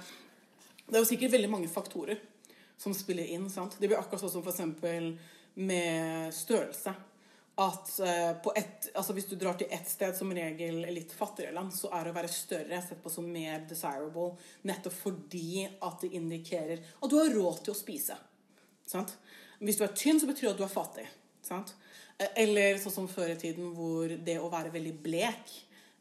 Det 0.83 0.95
er 0.95 1.01
jo 1.01 1.09
sikkert 1.09 1.33
veldig 1.35 1.49
mange 1.51 1.71
faktorer 1.71 2.19
som 2.83 2.93
spiller 2.93 3.31
inn. 3.31 3.49
sant? 3.49 3.77
Det 3.79 3.87
blir 3.87 3.99
akkurat 3.99 4.21
sånn 4.21 4.35
som 4.35 4.43
f.eks. 4.45 5.33
med 5.55 6.33
størrelse. 6.35 6.93
At 7.63 7.99
eh, 8.01 8.31
på 8.41 8.51
et, 8.57 8.87
altså 8.97 9.13
hvis 9.13 9.27
du 9.29 9.35
drar 9.37 9.57
til 9.59 9.69
ett 9.69 9.89
sted, 9.89 10.15
som 10.17 10.31
regel 10.33 10.79
litt 10.89 11.11
fattigere 11.13 11.53
land, 11.53 11.73
så 11.75 11.91
er 11.93 12.07
det 12.07 12.13
å 12.13 12.17
være 12.17 12.31
større 12.33 12.79
sett 12.81 13.03
på 13.03 13.11
som 13.13 13.27
mer 13.29 13.61
desirable, 13.69 14.39
nettopp 14.65 14.95
fordi 14.97 15.67
at 15.69 16.01
det 16.01 16.15
indikerer 16.17 16.81
at 16.81 17.11
du 17.11 17.19
har 17.19 17.29
råd 17.35 17.61
til 17.61 17.75
å 17.75 17.77
spise. 17.77 18.17
Sant? 18.89 19.13
Hvis 19.61 19.77
du 19.77 19.85
er 19.85 19.93
tynn, 19.93 20.19
så 20.19 20.27
betyr 20.27 20.49
det 20.49 20.55
at 20.55 20.63
du 20.63 20.65
er 20.65 20.73
fattig. 20.73 21.05
Sant? 21.45 21.75
Eh, 22.17 22.33
Eller 22.43 22.81
sånn 22.81 22.97
som 22.97 23.11
før 23.11 23.35
i 23.35 23.39
tiden, 23.39 23.69
hvor 23.77 24.09
det 24.09 24.39
å 24.41 24.49
være 24.51 24.73
veldig 24.73 24.95
blek 25.05 25.53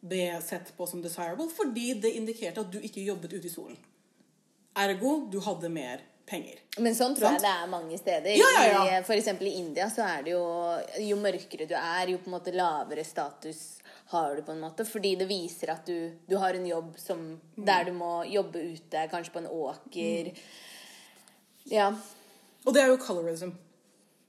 ble 0.03 0.33
sett 0.43 0.73
på 0.75 0.87
som 0.89 1.03
desirable 1.05 1.47
fordi 1.53 1.93
det 2.03 2.17
indikerte 2.19 2.65
at 2.65 2.73
du 2.73 2.81
ikke 2.81 3.05
jobbet 3.05 3.37
ute 3.37 3.47
i 3.47 3.53
solen. 3.53 3.77
Ergo, 4.83 5.29
du 5.31 5.37
hadde 5.45 5.69
mer 5.71 6.01
penger. 6.29 6.61
Men 6.79 6.95
sånn 6.97 7.15
tror 7.17 7.29
Sant? 7.29 7.43
jeg 7.43 7.45
det 7.45 7.53
er 7.53 7.71
mange 7.71 7.99
steder. 8.01 8.35
Ja, 8.39 8.51
ja, 8.57 8.67
ja. 8.73 8.83
I, 9.01 9.05
for 9.07 9.19
eksempel 9.19 9.51
i 9.51 9.57
India 9.61 9.89
så 9.93 10.05
er 10.07 10.23
det 10.27 10.35
jo 10.35 10.45
Jo 11.05 11.19
mørkere 11.21 11.67
du 11.69 11.75
er, 11.77 12.13
jo 12.15 12.21
på 12.23 12.31
en 12.31 12.37
måte 12.37 12.55
lavere 12.57 13.05
status 13.05 13.83
har 14.13 14.37
du 14.37 14.43
på 14.47 14.53
en 14.53 14.61
måte. 14.61 14.85
Fordi 14.89 15.15
det 15.21 15.29
viser 15.31 15.73
at 15.75 15.87
du, 15.89 16.13
du 16.29 16.37
har 16.41 16.55
en 16.55 16.67
jobb 16.69 16.95
som, 17.01 17.27
der 17.57 17.89
du 17.89 17.93
må 17.97 18.15
jobbe 18.29 18.65
ute, 18.75 19.07
kanskje 19.13 19.35
på 19.35 19.43
en 19.43 19.53
åker. 19.53 20.33
Ja. 21.71 21.93
Og 22.65 22.75
det 22.75 22.83
er 22.83 22.91
jo 22.93 22.99
colorism, 23.01 23.55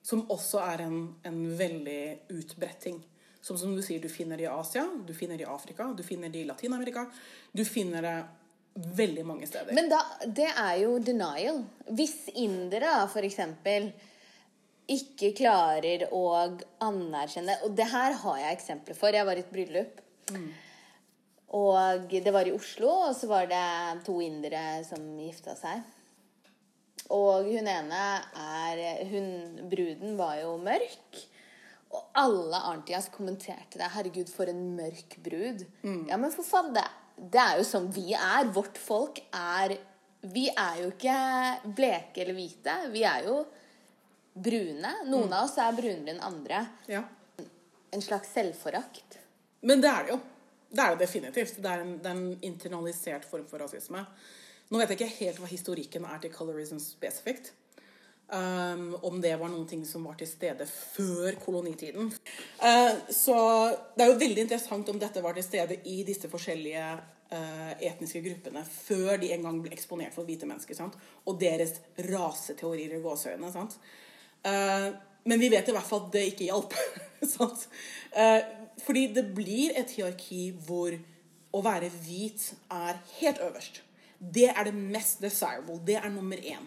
som 0.03 0.23
også 0.31 0.61
er 0.63 0.85
en, 0.87 1.01
en 1.27 1.41
veldig 1.59 2.03
utbredt 2.31 2.79
ting. 2.87 3.01
Som, 3.43 3.57
som 3.59 3.73
du 3.75 3.81
sier, 3.83 3.99
du 3.99 4.07
finner 4.07 4.39
det 4.39 4.47
i 4.47 4.51
Asia, 4.51 4.85
du 5.03 5.11
finner 5.15 5.35
det 5.35 5.43
i 5.43 5.51
Afrika, 5.51 5.89
du 5.91 6.03
finner 6.07 6.31
det 6.31 6.45
i 6.45 6.47
Latin-Amerika. 6.47 7.09
Du 7.51 7.65
finner 7.67 8.05
det 8.05 8.15
veldig 8.73 9.25
mange 9.25 9.47
steder. 9.47 9.73
Men 9.75 9.89
da, 9.91 10.01
det 10.25 10.49
er 10.49 10.75
jo 10.81 10.97
denial. 11.03 11.61
Hvis 11.93 12.29
indere 12.33 12.95
for 13.11 13.25
eksempel 13.25 13.91
ikke 14.93 15.31
klarer 15.37 16.09
å 16.11 16.23
anerkjenne 16.83 17.55
Og 17.63 17.75
det 17.77 17.85
her 17.87 18.17
har 18.19 18.39
jeg 18.41 18.57
eksempler 18.57 18.97
for. 18.97 19.15
Jeg 19.15 19.27
var 19.27 19.39
i 19.39 19.43
et 19.45 19.51
bryllup. 19.53 20.01
Og 21.53 22.09
det 22.09 22.33
var 22.33 22.49
i 22.49 22.55
Oslo, 22.55 22.89
og 23.09 23.13
så 23.15 23.29
var 23.29 23.45
det 23.51 24.05
to 24.07 24.17
indere 24.25 24.81
som 24.87 25.03
gifta 25.21 25.53
seg. 25.55 25.83
Og 27.13 27.45
hun 27.45 27.69
ene 27.69 28.01
er 28.41 29.03
hun, 29.11 29.29
Bruden 29.69 30.17
var 30.17 30.39
jo 30.41 30.55
mørk. 30.57 31.21
Og 31.93 32.09
alle 32.17 32.57
Arntias 32.71 33.11
kommenterte 33.13 33.77
det. 33.77 33.85
'Herregud, 33.85 34.29
for 34.33 34.49
en 34.49 34.63
mørk 34.79 35.19
brud'. 35.21 35.67
Ja, 36.09 36.17
men 36.17 36.31
for 36.33 36.41
faen, 36.41 36.73
det, 36.73 36.87
det 37.15 37.41
er 37.41 37.59
jo 37.59 37.65
sånn 37.67 37.89
vi 37.93 38.13
er. 38.17 38.49
Vårt 38.53 38.79
folk 38.81 39.21
er 39.31 39.77
Vi 40.23 40.45
er 40.47 40.77
jo 40.79 40.91
ikke 40.93 41.15
bleke 41.75 42.21
eller 42.23 42.37
hvite. 42.37 42.75
Vi 42.93 43.01
er 43.03 43.25
jo 43.27 43.41
brune. 44.33 44.93
Noen 45.09 45.33
av 45.33 45.49
oss 45.49 45.57
er 45.59 45.75
brunere 45.75 46.13
enn 46.13 46.21
andre. 46.23 46.61
Ja. 46.87 47.01
En 47.91 48.01
slags 48.01 48.31
selvforakt. 48.31 49.19
Men 49.67 49.83
det 49.83 49.89
er 49.91 50.05
det 50.07 50.13
jo. 50.13 50.21
Det 50.73 50.81
er 50.81 50.95
det 50.95 51.03
definitivt. 51.03 51.59
Det 51.59 51.69
er 51.69 51.83
en, 51.83 51.97
det 52.01 52.09
er 52.09 52.21
en 52.21 52.45
internalisert 52.47 53.27
form 53.27 53.43
for 53.49 53.61
rasisme. 53.61 54.05
Nå 54.71 54.79
vet 54.79 54.93
jeg 54.93 55.01
ikke 55.01 55.17
helt 55.19 55.43
hva 55.43 55.51
historikken 55.51 56.07
er 56.07 56.23
til 56.23 56.33
colorism 56.33 56.79
spesifikt. 56.81 57.51
Um, 58.33 58.95
om 59.05 59.19
det 59.21 59.35
var 59.37 59.51
noen 59.51 59.67
ting 59.69 59.83
som 59.85 60.07
var 60.07 60.15
til 60.17 60.25
stede 60.25 60.65
før 60.65 61.35
kolonitiden. 61.43 62.07
Uh, 62.57 62.95
så 63.13 63.35
det 63.93 64.05
er 64.05 64.09
jo 64.09 64.21
veldig 64.23 64.45
interessant 64.47 64.89
om 64.89 64.97
dette 64.97 65.21
var 65.21 65.37
til 65.37 65.45
stede 65.45 65.77
i 65.91 65.99
disse 66.07 66.31
forskjellige 66.31 66.87
uh, 66.95 67.73
etniske 67.77 68.23
gruppene 68.25 68.63
før 68.65 69.21
de 69.21 69.29
en 69.35 69.45
gang 69.45 69.61
ble 69.61 69.75
eksponert 69.75 70.17
for 70.17 70.25
hvite 70.25 70.49
mennesker. 70.49 70.79
Sant? 70.79 70.97
Og 71.29 71.37
deres 71.43 71.75
raseteorier 72.09 72.97
i 72.97 73.03
gåseøynene. 73.05 73.67
Uh, 74.47 74.89
men 75.29 75.43
vi 75.43 75.53
vet 75.53 75.69
i 75.69 75.77
hvert 75.77 75.91
fall 75.91 76.07
at 76.07 76.11
det 76.17 76.27
ikke 76.31 76.49
hjalp. 76.49 76.73
sant? 77.35 77.67
Fordi 78.83 79.07
det 79.13 79.29
blir 79.37 79.77
et 79.77 79.93
hierarki 79.93 80.47
hvor 80.65 80.97
å 81.53 81.61
være 81.61 81.93
hvit 82.01 82.49
er 82.73 82.97
helt 83.19 83.45
øverst. 83.45 83.83
Det 84.17 84.49
er 84.49 84.65
det 84.65 84.73
mest 84.73 85.21
desirable. 85.21 85.77
Det 85.85 86.01
er 86.01 86.09
nummer 86.09 86.41
én. 86.41 86.65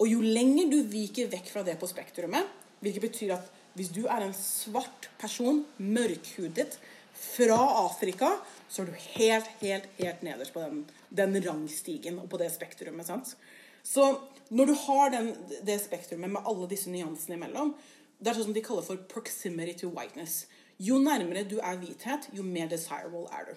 Og 0.00 0.08
jo 0.08 0.22
lenger 0.24 0.70
du 0.72 0.80
viker 0.88 1.30
vekk 1.32 1.52
fra 1.52 1.64
det 1.66 1.76
på 1.80 1.88
spektrumet, 1.90 2.48
hvilket 2.82 3.04
betyr 3.04 3.36
at 3.36 3.50
hvis 3.76 3.92
du 3.94 4.02
er 4.04 4.24
en 4.24 4.34
svart 4.36 5.08
person, 5.20 5.62
mørkhudet, 5.78 6.78
fra 7.22 7.58
Afrika, 7.84 8.32
så 8.68 8.82
er 8.82 8.90
du 8.90 9.02
helt, 9.16 9.48
helt, 9.60 9.88
helt 9.98 10.22
nederst 10.26 10.54
på 10.54 10.62
den, 10.64 10.84
den 11.14 11.36
rangstigen 11.44 12.18
og 12.22 12.28
på 12.32 12.40
det 12.40 12.50
spektrumet. 12.54 13.06
sant? 13.06 13.36
Så 13.82 14.08
når 14.50 14.72
du 14.72 14.74
har 14.86 15.12
den, 15.14 15.32
det 15.66 15.80
spektrumet 15.84 16.32
med 16.32 16.48
alle 16.48 16.68
disse 16.70 16.90
nyansene 16.90 17.38
imellom, 17.38 17.74
det 18.18 18.30
er 18.30 18.38
sånn 18.38 18.50
som 18.50 18.56
de 18.56 18.64
kaller 18.64 18.86
for 18.86 19.04
proximity 19.10 19.74
to 19.82 19.90
whiteness. 19.94 20.46
Jo 20.82 20.98
nærmere 21.02 21.44
du 21.48 21.58
er 21.60 21.78
hvithet, 21.78 22.28
jo 22.34 22.44
mer 22.46 22.70
desirable 22.70 23.26
er 23.34 23.50
du. 23.50 23.54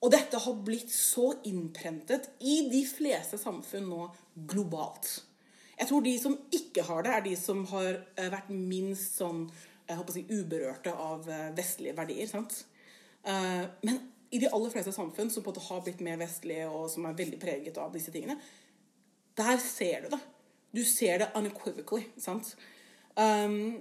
Og 0.00 0.12
dette 0.14 0.38
har 0.40 0.60
blitt 0.64 0.92
så 0.92 1.30
innprentet 1.48 2.30
i 2.40 2.62
de 2.72 2.80
fleste 2.88 3.36
samfunn 3.40 3.88
nå 3.90 4.06
globalt. 4.48 5.20
Jeg 5.80 5.88
tror 5.88 6.04
de 6.04 6.14
som 6.20 6.36
ikke 6.52 6.84
har 6.84 7.04
det, 7.06 7.12
er 7.16 7.24
de 7.24 7.34
som 7.40 7.64
har 7.72 7.90
eh, 7.96 8.30
vært 8.32 8.50
minst 8.52 9.16
sånn 9.16 9.46
jeg 9.90 9.98
håper 9.98 10.12
å 10.12 10.14
si, 10.14 10.24
uberørte 10.30 10.92
av 10.94 11.28
eh, 11.28 11.46
vestlige 11.56 11.96
verdier. 11.98 12.28
sant? 12.30 12.60
Eh, 13.26 13.64
Men 13.86 14.02
i 14.30 14.38
de 14.38 14.50
aller 14.52 14.70
fleste 14.70 14.92
samfunn 14.94 15.30
som 15.32 15.42
på 15.42 15.50
en 15.50 15.56
måte 15.56 15.66
har 15.66 15.80
blitt 15.86 16.02
mer 16.06 16.20
vestlige, 16.20 16.68
og 16.70 16.90
som 16.92 17.08
er 17.08 17.16
veldig 17.18 17.40
preget 17.42 17.80
av 17.82 17.90
disse 17.94 18.12
tingene, 18.14 18.38
der 19.40 19.56
ser 19.62 20.04
du 20.04 20.12
det. 20.14 20.20
Du 20.76 20.84
ser 20.86 21.18
det 21.18 21.32
unequivocally. 21.34 22.04
sant? 22.18 22.54
Um, 23.16 23.80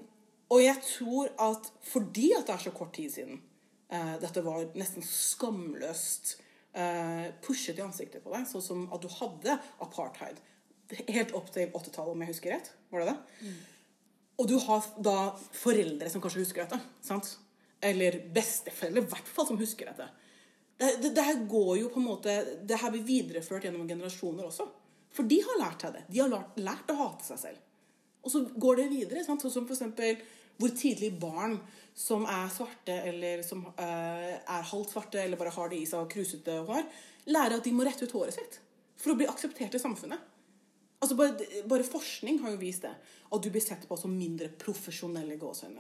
og 0.49 0.63
jeg 0.63 0.81
tror 0.81 1.29
at 1.37 1.69
fordi 1.85 2.31
at 2.33 2.47
det 2.47 2.55
er 2.55 2.63
så 2.63 2.71
kort 2.73 2.95
tid 2.97 3.11
siden 3.13 3.41
eh, 3.93 4.15
dette 4.21 4.41
var 4.41 4.63
nesten 4.73 5.05
skamløst 5.05 6.31
eh, 6.73 7.29
pushet 7.45 7.77
i 7.77 7.85
ansiktet 7.85 8.23
på 8.25 8.33
deg, 8.33 8.47
sånn 8.49 8.65
som 8.65 8.87
at 8.89 9.05
du 9.05 9.09
hadde 9.19 9.59
apartheid 9.85 10.41
helt 10.89 11.35
opp 11.37 11.51
til 11.53 11.69
80-tallet, 11.69 12.13
om 12.13 12.23
jeg 12.23 12.33
husker 12.33 12.55
rett. 12.55 12.71
Var 12.89 13.03
det 13.03 13.11
det? 13.11 13.53
Og 14.39 14.47
du 14.47 14.55
har 14.63 14.87
da 15.03 15.17
foreldre 15.35 16.09
som 16.09 16.23
kanskje 16.23 16.43
husker 16.45 16.65
dette. 16.65 16.79
sant? 17.05 17.35
Eller 17.83 18.21
besteforeldre, 18.33 19.03
i 19.03 19.11
hvert 19.11 19.29
fall, 19.29 19.47
som 19.47 19.59
husker 19.59 19.91
dette. 19.91 20.07
Det, 20.79 20.93
det, 21.03 21.13
det 21.15 21.25
her 21.27 21.41
går 21.51 21.73
jo 21.81 21.89
på 21.91 21.99
en 21.99 22.05
måte 22.07 22.33
Det 22.63 22.77
her 22.79 22.91
blir 22.93 23.03
videreført 23.03 23.65
gjennom 23.67 23.87
generasjoner 23.87 24.47
også. 24.47 24.69
For 25.15 25.27
de 25.27 25.41
har 25.43 25.59
lært 25.59 25.83
seg 25.83 25.97
det. 25.97 26.05
De 26.07 26.21
har 26.23 26.31
lært, 26.31 26.59
lært 26.63 26.93
å 26.93 26.99
hate 27.01 27.27
seg 27.27 27.41
selv. 27.41 27.65
Og 28.23 28.31
så 28.31 28.43
går 28.55 28.79
det 28.79 28.89
videre. 28.93 29.25
Sant? 29.25 29.43
Sånn 29.43 29.53
som 29.53 29.67
eksempel 29.67 30.21
hvor 30.59 30.71
tidlig 30.75 31.13
barn 31.19 31.55
som 31.95 32.25
er 32.27 32.49
svarte, 32.51 32.95
eller 33.11 33.43
som 33.47 33.61
eh, 33.79 34.33
er 34.39 34.67
halvt 34.71 34.91
svarte, 34.91 35.21
eller 35.21 35.39
bare 35.39 35.53
har 35.55 35.71
det 35.71 35.79
i 35.79 35.87
seg 35.87 36.03
og 36.03 36.11
krusete 36.11 36.57
hår, 36.67 36.83
lærer 37.31 37.57
at 37.59 37.67
de 37.67 37.73
må 37.75 37.85
rette 37.87 38.07
ut 38.07 38.15
håret 38.15 38.35
sitt 38.35 38.59
for 38.99 39.13
å 39.13 39.17
bli 39.19 39.27
akseptert 39.31 39.75
i 39.75 39.81
samfunnet. 39.81 40.19
Altså 40.99 41.15
bare, 41.15 41.47
bare 41.71 41.87
forskning 41.87 42.41
har 42.43 42.53
jo 42.53 42.59
vist 42.59 42.83
det. 42.83 42.91
At 43.29 43.43
du 43.43 43.49
blir 43.53 43.63
sett 43.63 43.85
på 43.87 43.95
som 43.99 44.11
mindre 44.11 44.49
profesjonelle 44.59 45.37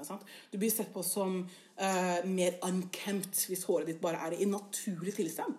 sant? 0.07 0.23
Du 0.51 0.57
blir 0.57 0.71
sett 0.71 0.93
på 0.93 1.03
som 1.03 1.41
uh, 1.43 2.19
mer 2.29 2.59
unkempt 2.63 3.47
hvis 3.49 3.65
håret 3.67 3.89
ditt 3.89 4.03
bare 4.03 4.21
er 4.29 4.37
i 4.37 4.47
naturlig 4.47 5.17
tilstand. 5.17 5.57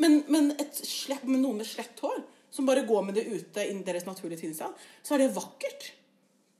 Men, 0.00 0.22
men 0.32 0.54
et 0.58 0.78
slett, 0.78 1.26
med 1.28 1.42
noen 1.42 1.60
med 1.60 1.68
slett 1.68 2.00
hår, 2.02 2.22
som 2.54 2.66
bare 2.66 2.86
går 2.86 3.02
med 3.04 3.18
det 3.18 3.26
ute 3.26 3.66
i 3.66 3.74
deres 3.84 4.06
naturlige 4.06 4.46
tilstand, 4.46 4.74
så 5.02 5.14
er 5.14 5.24
det 5.24 5.34
vakkert. 5.36 5.90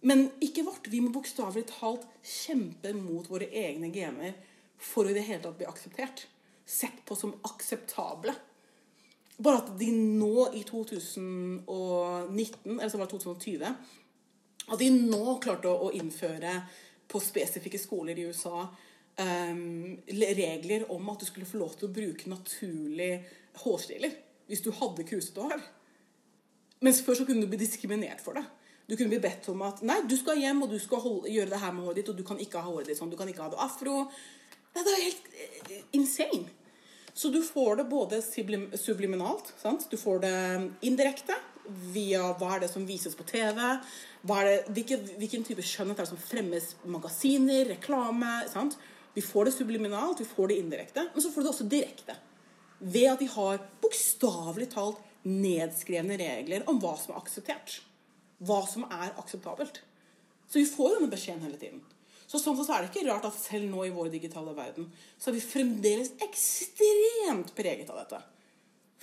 Men 0.05 0.27
ikke 0.45 0.67
vårt. 0.67 0.91
Vi 0.93 1.01
må 1.01 1.15
bokstavelig 1.15 1.65
talt 1.71 2.05
kjempe 2.21 2.93
mot 2.99 3.29
våre 3.31 3.49
egne 3.49 3.89
gener 3.95 4.35
for 4.77 5.07
å 5.07 5.13
i 5.13 5.17
det 5.17 5.25
hele 5.25 5.41
tatt 5.47 5.57
bli 5.61 5.69
akseptert. 5.71 6.27
Sett 6.67 7.01
på 7.09 7.17
som 7.17 7.33
akseptable. 7.47 8.35
Bare 9.43 9.65
at 9.65 9.73
de 9.79 9.91
nå 9.91 10.49
i 10.55 10.63
2019, 10.63 12.79
eller 12.79 12.91
så 12.91 12.99
var 12.99 13.09
det 13.09 13.19
2020, 13.19 13.67
at 14.65 14.81
de 14.81 14.91
nå 14.95 15.39
klarte 15.43 15.69
å, 15.69 15.91
innføre 15.95 16.53
på 17.11 17.21
spesifikke 17.21 17.79
skoler 17.81 18.19
i 18.19 18.27
USA 18.31 18.65
um, 18.65 19.99
regler 20.15 20.91
om 20.95 21.09
at 21.13 21.21
du 21.21 21.27
skulle 21.29 21.49
få 21.49 21.59
lov 21.61 21.73
til 21.77 21.89
å 21.89 21.95
bruke 21.95 22.31
naturlig 22.31 23.13
hårstiler 23.65 24.13
hvis 24.49 24.65
du 24.65 24.71
hadde 24.77 25.07
krusete 25.09 25.41
hår. 25.45 25.61
Mens 26.85 27.01
før 27.05 27.15
så 27.19 27.27
kunne 27.27 27.43
du 27.45 27.51
bli 27.51 27.61
diskriminert 27.61 28.21
for 28.25 28.33
det. 28.39 28.45
Du 28.87 28.97
kunne 28.97 29.13
bli 29.15 29.25
bedt 29.25 29.49
om 29.53 29.63
at 29.65 29.81
nei, 29.87 30.03
du 30.09 30.17
skal 30.21 30.41
hjem 30.41 30.65
og 30.65 30.75
du 30.75 30.79
skal 30.83 31.01
holde, 31.01 31.33
gjøre 31.33 31.55
det 31.55 31.63
her 31.63 31.73
med 31.73 31.87
håret 31.87 31.99
ditt, 32.01 32.11
og 32.13 32.19
du 32.19 32.25
kan 32.27 32.41
ikke 32.41 32.61
ha 32.61 32.69
håret 32.69 32.91
ditt 32.91 33.01
sånn, 33.01 33.13
du 33.13 33.19
kan 33.19 33.31
ikke 33.31 33.47
ha 33.47 33.53
det 33.53 33.63
afro. 33.65 33.95
Nei, 34.75 34.83
det 34.83 34.93
er 34.93 35.07
helt 35.07 35.27
uh, 35.33 35.81
insane. 35.97 36.45
Så 37.15 37.29
du 37.31 37.43
får 37.43 37.77
det 37.77 37.85
både 37.85 38.23
sublim 38.23 38.71
subliminalt, 38.75 39.53
sant? 39.63 39.87
du 39.91 39.97
får 39.97 40.19
det 40.25 40.39
indirekte 40.83 41.37
via 41.95 42.33
hva 42.35 42.57
er 42.57 42.65
det 42.65 42.73
som 42.73 42.87
vises 42.87 43.15
på 43.17 43.25
TV, 43.29 43.61
det, 44.27 44.57
hvilken, 44.75 45.07
hvilken, 45.21 45.45
type 45.47 45.63
skjønnhet 45.65 46.01
er 46.01 46.09
det 46.09 46.11
som 46.11 46.21
fremmes 46.21 46.67
magasiner, 46.91 47.71
reklame. 47.71 48.33
Sant? 48.51 48.77
Vi 49.15 49.23
får 49.23 49.47
det 49.47 49.55
subliminalt, 49.55 50.21
vi 50.21 50.27
får 50.27 50.51
det 50.51 50.59
indirekte, 50.59 51.07
men 51.15 51.23
så 51.23 51.31
får 51.31 51.41
du 51.41 51.47
det 51.47 51.53
også 51.53 51.71
direkte. 51.71 52.19
Ved 52.81 53.09
at 53.13 53.23
de 53.23 53.31
har 53.31 53.63
bokstavelig 53.85 54.73
talt 54.75 54.99
nedskrevne 55.25 56.19
regler 56.21 56.67
om 56.69 56.83
hva 56.83 56.97
som 57.01 57.15
er 57.15 57.23
akseptert. 57.23 57.79
Hva 58.45 58.65
som 58.69 58.89
er 58.91 59.15
akseptabelt. 59.21 59.85
Så 60.51 60.59
vi 60.59 60.69
får 60.69 60.97
denne 60.97 61.13
beskjeden 61.13 61.47
hele 61.47 61.61
tiden. 61.61 61.85
Så 62.27 62.41
sånn 62.41 62.59
så 62.59 62.67
er 62.73 62.85
det 62.85 62.93
ikke 62.93 63.07
rart 63.09 63.27
at 63.29 63.37
selv 63.39 63.69
nå 63.71 63.85
i 63.87 63.93
vår 63.95 64.11
digitale 64.15 64.55
verden 64.57 64.89
så 65.19 65.31
er 65.31 65.37
vi 65.37 65.45
fremdeles 65.45 66.15
ekstremt 66.25 67.53
preget 67.57 67.91
av 67.93 68.01
dette. 68.03 68.21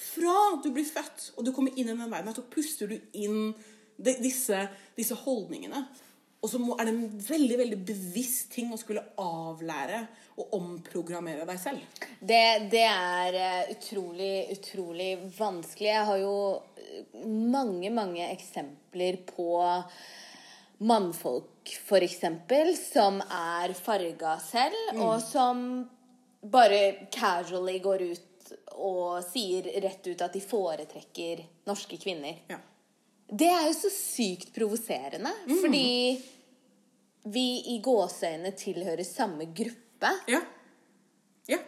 Fra 0.02 0.38
du 0.64 0.72
blir 0.74 0.88
født 0.88 1.32
og 1.38 1.46
du 1.46 1.52
kommer 1.54 1.76
inn 1.76 1.90
i 1.90 1.94
den 1.94 2.10
verden, 2.10 2.34
så 2.36 2.48
puster 2.50 2.90
du 2.90 2.98
inn 3.14 3.52
disse, 4.02 4.66
disse 4.98 5.18
holdningene. 5.24 5.86
Og 6.42 6.50
så 6.50 6.58
er 6.58 6.88
det 6.88 6.94
en 6.96 7.20
veldig 7.22 7.58
veldig 7.60 7.78
bevisst 7.86 8.50
ting 8.56 8.72
å 8.74 8.80
skulle 8.82 9.04
avlære 9.22 10.00
og 10.42 10.56
omprogrammere 10.58 11.46
deg 11.46 11.60
selv. 11.62 12.00
Det, 12.18 12.42
det, 12.72 12.88
er 12.88 13.38
eh, 13.38 13.70
utrolig, 13.76 14.34
utrolig 14.56 15.12
vanskelig. 15.36 15.92
Jeg 15.92 16.08
har 16.10 16.22
jo 16.24 16.34
mange, 17.54 17.92
mange 17.94 18.26
eksempler 18.32 19.22
på 19.30 19.52
mannfolk, 20.82 21.70
f.eks., 21.70 22.22
som 22.92 23.22
er 23.22 23.74
farga 23.78 24.36
selv, 24.42 24.96
mm. 24.96 25.02
og 25.06 25.22
som 25.22 25.64
bare 26.42 27.08
casually 27.14 27.78
går 27.80 28.02
ut 28.02 28.52
og 28.82 29.22
sier 29.24 29.70
rett 29.84 30.08
ut 30.08 30.24
at 30.26 30.34
de 30.34 30.42
foretrekker 30.42 31.44
norske 31.70 32.00
kvinner. 32.02 32.42
Ja. 32.50 32.58
Det 33.32 33.48
er 33.48 33.68
jo 33.70 33.76
så 33.78 33.92
sykt 33.94 34.50
provoserende, 34.56 35.32
mm. 35.46 35.58
fordi 35.62 35.92
vi 37.32 37.48
i 37.76 37.78
gåseøyne 37.84 38.52
tilhører 38.58 39.06
samme 39.08 39.52
gruppe. 39.56 40.12
Ja. 40.32 40.42
Ja. 41.48 41.62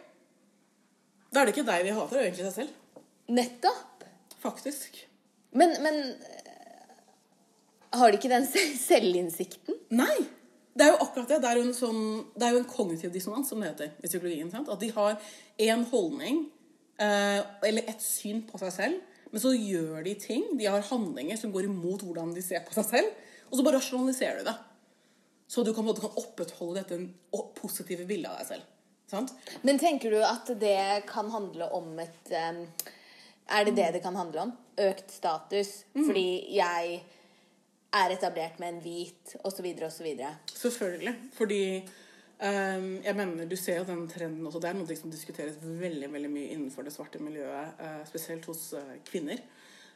Da 1.30 1.40
er 1.40 1.46
det 1.46 1.54
ikke 1.54 1.68
deg 1.70 1.86
vi 1.86 1.94
hater, 1.94 2.16
det 2.16 2.20
er 2.20 2.28
egentlig 2.32 2.50
seg 2.50 2.56
selv. 2.64 3.04
Nettopp. 3.30 4.04
Faktisk. 4.42 4.98
Men, 5.56 5.70
men 5.80 6.02
har 7.98 8.10
de 8.10 8.18
ikke 8.18 8.32
den 8.32 8.46
selvinnsikten? 8.88 9.78
Nei. 9.94 10.16
Det 10.74 10.82
er 10.82 10.90
jo 10.90 11.02
akkurat 11.04 11.30
det. 11.30 11.40
Det 11.42 11.50
er 11.50 11.60
jo 11.60 11.64
en, 11.68 11.76
sånn, 11.76 12.04
det 12.34 12.46
er 12.46 12.56
jo 12.56 12.60
en 12.64 12.70
kognitiv 12.70 13.12
dissonans, 13.14 13.46
som 13.50 13.60
det 13.62 13.70
heter 13.70 13.92
i 14.02 14.10
psykologien. 14.10 14.50
Sant? 14.50 14.70
At 14.72 14.82
de 14.82 14.90
har 14.96 15.14
en 15.68 15.84
holdning, 15.92 16.40
eh, 16.98 17.40
eller 17.68 17.90
et 17.92 18.02
syn 18.02 18.42
på 18.48 18.58
seg 18.62 18.74
selv, 18.74 19.20
men 19.30 19.42
så 19.42 19.54
gjør 19.54 20.02
de 20.06 20.14
ting, 20.18 20.44
de 20.58 20.66
har 20.70 20.82
handlinger 20.90 21.38
som 21.38 21.54
går 21.54 21.68
imot 21.70 22.02
hvordan 22.06 22.34
de 22.34 22.42
ser 22.42 22.62
på 22.66 22.74
seg 22.74 22.86
selv, 22.90 23.30
og 23.50 23.58
så 23.58 23.66
bare 23.66 23.78
rasjonaliserer 23.80 24.42
du 24.42 24.50
det. 24.50 24.56
Så 25.50 25.62
du 25.62 25.72
kan, 25.74 25.86
kan 25.94 26.18
opprettholde 26.18 26.82
dette 26.82 27.00
positive 27.58 28.06
bildet 28.08 28.30
av 28.30 28.40
deg 28.40 28.50
selv. 28.52 28.68
Sant? 29.10 29.34
Men 29.62 29.78
tenker 29.78 30.10
du 30.10 30.20
at 30.24 30.48
det 30.58 31.04
kan 31.06 31.28
handle 31.30 31.68
om 31.76 31.98
et 32.02 32.30
um, 32.32 32.62
Er 33.52 33.66
det 33.68 33.74
det 33.76 33.90
det 33.98 34.00
kan 34.02 34.16
handle 34.16 34.46
om? 34.46 34.52
Økt 34.80 35.12
status? 35.12 35.84
Mm. 35.92 36.06
Fordi 36.06 36.28
jeg 36.56 37.02
er 37.94 38.14
etablert 38.14 38.58
med 38.62 38.74
en 38.74 38.80
hvit, 38.84 39.36
osv., 39.44 39.68
osv.? 39.86 40.08
Selvfølgelig. 40.54 41.14
Fordi 41.36 41.62
Um, 42.34 42.98
jeg 43.04 43.14
mener, 43.16 43.44
Du 43.46 43.56
ser 43.56 43.78
jo 43.78 43.84
den 43.84 44.08
trenden 44.08 44.46
også. 44.46 44.58
Det 44.58 44.68
er 44.68 44.74
noe 44.76 44.96
som 44.98 45.10
diskuteres 45.10 45.54
veldig 45.62 46.08
veldig 46.12 46.30
mye 46.32 46.50
innenfor 46.50 46.82
det 46.82 46.92
svarte 46.92 47.20
miljøet, 47.22 47.78
uh, 47.78 48.02
spesielt 48.08 48.44
hos 48.50 48.72
uh, 48.74 48.96
kvinner. 49.06 49.38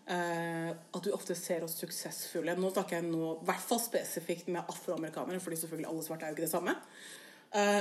Uh, 0.09 0.71
at 0.71 1.05
du 1.05 1.11
ofte 1.13 1.35
ser 1.37 1.67
oss 1.67 1.75
suksessfulle. 1.83 2.55
Nå 2.57 2.71
snakker 2.71 3.01
jeg 3.01 3.09
nå, 3.09 3.33
i 3.35 3.49
hvert 3.49 3.65
fall 3.65 3.83
spesifikt 3.83 4.49
med 4.55 4.71
afroamerikanere, 4.71 5.43
fordi 5.43 5.59
selvfølgelig 5.61 5.91
alle 5.91 6.07
svarte 6.07 6.25
er 6.25 6.31
jo 6.31 6.39
ikke 6.39 6.47
det 6.47 6.55
samme. 6.55 6.79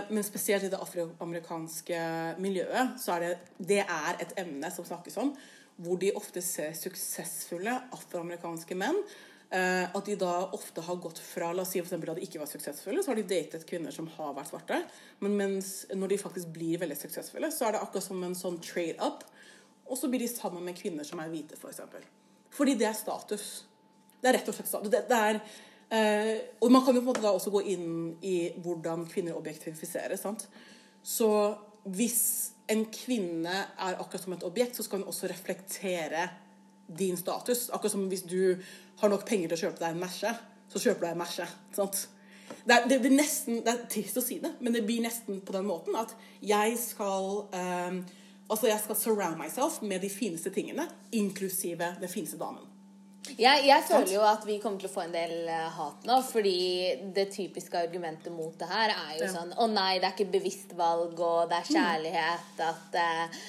men 0.09 0.23
spesielt 0.23 0.63
i 0.63 0.69
det 0.71 0.77
afroamerikanske 0.79 1.97
miljøet 2.39 2.93
så 3.03 3.17
er 3.17 3.19
det, 3.19 3.31
det 3.67 3.79
er 3.83 4.21
et 4.23 4.31
emne 4.39 4.69
som 4.71 4.85
snakkes 4.85 5.17
om, 5.19 5.33
hvor 5.75 5.99
de 5.99 6.13
ofte 6.15 6.41
ser 6.41 6.71
suksessfulle 6.71 7.73
afroamerikanske 7.91 8.77
menn 8.79 8.95
at 9.47 10.03
de 10.03 10.17
da 10.19 10.31
ofte 10.51 10.83
har 10.83 10.97
gått 10.99 11.21
fra 11.23 11.53
La 11.55 11.63
oss 11.63 11.69
si 11.71 11.79
for 11.79 11.87
eksempel, 11.87 12.09
at 12.11 12.17
de 12.19 12.25
ikke 12.27 12.41
var 12.41 12.49
suksessfulle, 12.51 12.99
så 12.99 13.13
har 13.13 13.19
de 13.19 13.23
datet 13.29 13.63
kvinner 13.69 13.93
som 13.95 14.09
har 14.17 14.33
vært 14.35 14.49
svarte. 14.51 14.81
Men 15.23 15.37
mens 15.39 15.69
når 15.95 16.11
de 16.11 16.17
faktisk 16.19 16.51
blir 16.51 16.81
veldig 16.81 16.97
suksessfulle, 16.99 17.47
så 17.55 17.69
er 17.69 17.77
det 17.77 17.81
akkurat 17.85 18.07
som 18.09 18.25
en 18.27 18.35
sånn 18.35 18.59
trade 18.59 18.99
up. 18.99 19.23
Og 19.87 19.95
så 19.95 20.09
blir 20.11 20.19
de 20.19 20.27
sammen 20.27 20.65
med 20.67 20.75
kvinner 20.75 21.07
som 21.07 21.21
er 21.23 21.31
hvite, 21.31 21.55
f.eks. 21.55 21.63
For 21.63 21.71
eksempel. 21.71 22.03
Fordi 22.57 22.75
det 22.79 22.89
er 22.89 22.97
status. 22.97 23.47
Det 24.19 24.29
er 24.29 24.39
rett 24.39 24.51
og 24.51 24.57
slett 24.57 24.69
status. 24.71 24.91
Det, 24.91 25.03
det 25.07 25.21
er, 25.29 25.39
eh, 25.95 26.33
og 26.59 26.73
man 26.73 26.83
kan 26.83 26.97
jo 26.97 27.03
på 27.03 27.05
en 27.05 27.11
måte 27.13 27.23
da 27.23 27.33
også 27.35 27.53
gå 27.53 27.63
inn 27.73 27.89
i 28.25 28.35
hvordan 28.63 29.05
kvinner 29.11 29.37
objektifiseres. 29.37 30.25
sant? 30.25 30.47
Så 31.03 31.29
hvis 31.87 32.51
en 32.67 32.83
kvinne 32.91 33.53
er 33.77 33.95
akkurat 34.01 34.25
som 34.25 34.35
et 34.35 34.45
objekt, 34.47 34.75
så 34.75 34.83
skal 34.83 35.01
hun 35.01 35.11
også 35.11 35.29
reflektere 35.31 36.27
din 36.87 37.17
status. 37.19 37.67
Akkurat 37.69 37.93
som 37.93 38.05
hvis 38.11 38.25
du 38.27 38.57
har 39.01 39.11
nok 39.11 39.25
penger 39.27 39.51
til 39.51 39.57
å 39.57 39.63
kjøpe 39.67 39.83
deg 39.83 39.95
en 39.95 40.03
Merce, 40.03 40.35
så 40.67 40.83
kjøper 40.83 41.01
du 41.01 41.07
deg 41.07 41.15
en 41.15 41.23
Merce. 41.23 41.49
Sant? 41.75 42.05
Det, 42.47 42.73
er, 42.73 42.87
det, 42.87 43.01
blir 43.03 43.15
nesten, 43.15 43.61
det 43.63 43.73
er 43.73 43.83
trist 43.91 44.19
å 44.19 44.23
si 44.23 44.39
det, 44.43 44.53
men 44.63 44.75
det 44.75 44.85
blir 44.87 45.03
nesten 45.03 45.41
på 45.43 45.55
den 45.55 45.67
måten 45.67 45.97
at 45.99 46.15
jeg 46.43 46.77
skal 46.79 47.43
um, 47.51 48.05
Altså, 48.47 48.69
jeg 48.69 48.79
skal 48.79 48.95
surround 48.95 49.35
myself 49.35 49.81
med 49.83 49.99
de 49.99 50.07
fineste 50.07 50.47
tingene, 50.55 50.85
inklusive 51.11 51.89
den 51.99 52.07
fineste 52.07 52.37
damen. 52.39 52.63
Jeg, 53.35 53.65
jeg, 53.67 53.83
føler 53.89 54.13
jo 54.13 54.21
at 54.23 54.45
vi 54.47 54.55
kommer 54.63 54.79
til 54.79 54.87
å 54.87 54.93
få 54.93 55.03
en 55.03 55.11
del 55.11 55.49
uh, 55.49 55.65
hat 55.75 56.07
nå, 56.07 56.21
fordi 56.23 56.61
det 57.11 57.27
typiske 57.33 57.75
argumentet 57.75 58.31
mot 58.31 58.55
det 58.55 58.69
her 58.71 58.93
er 58.93 59.17
jo 59.17 59.25
ja. 59.25 59.33
sånn 59.33 59.51
Å 59.51 59.67
nei, 59.67 59.97
det 59.99 60.07
er 60.07 60.15
ikke 60.15 60.37
bevisst 60.37 60.71
valg, 60.79 61.19
og 61.19 61.51
det 61.51 61.59
er 61.59 61.71
kjærlighet, 61.73 62.61
at 62.69 62.95
uh, 62.95 63.43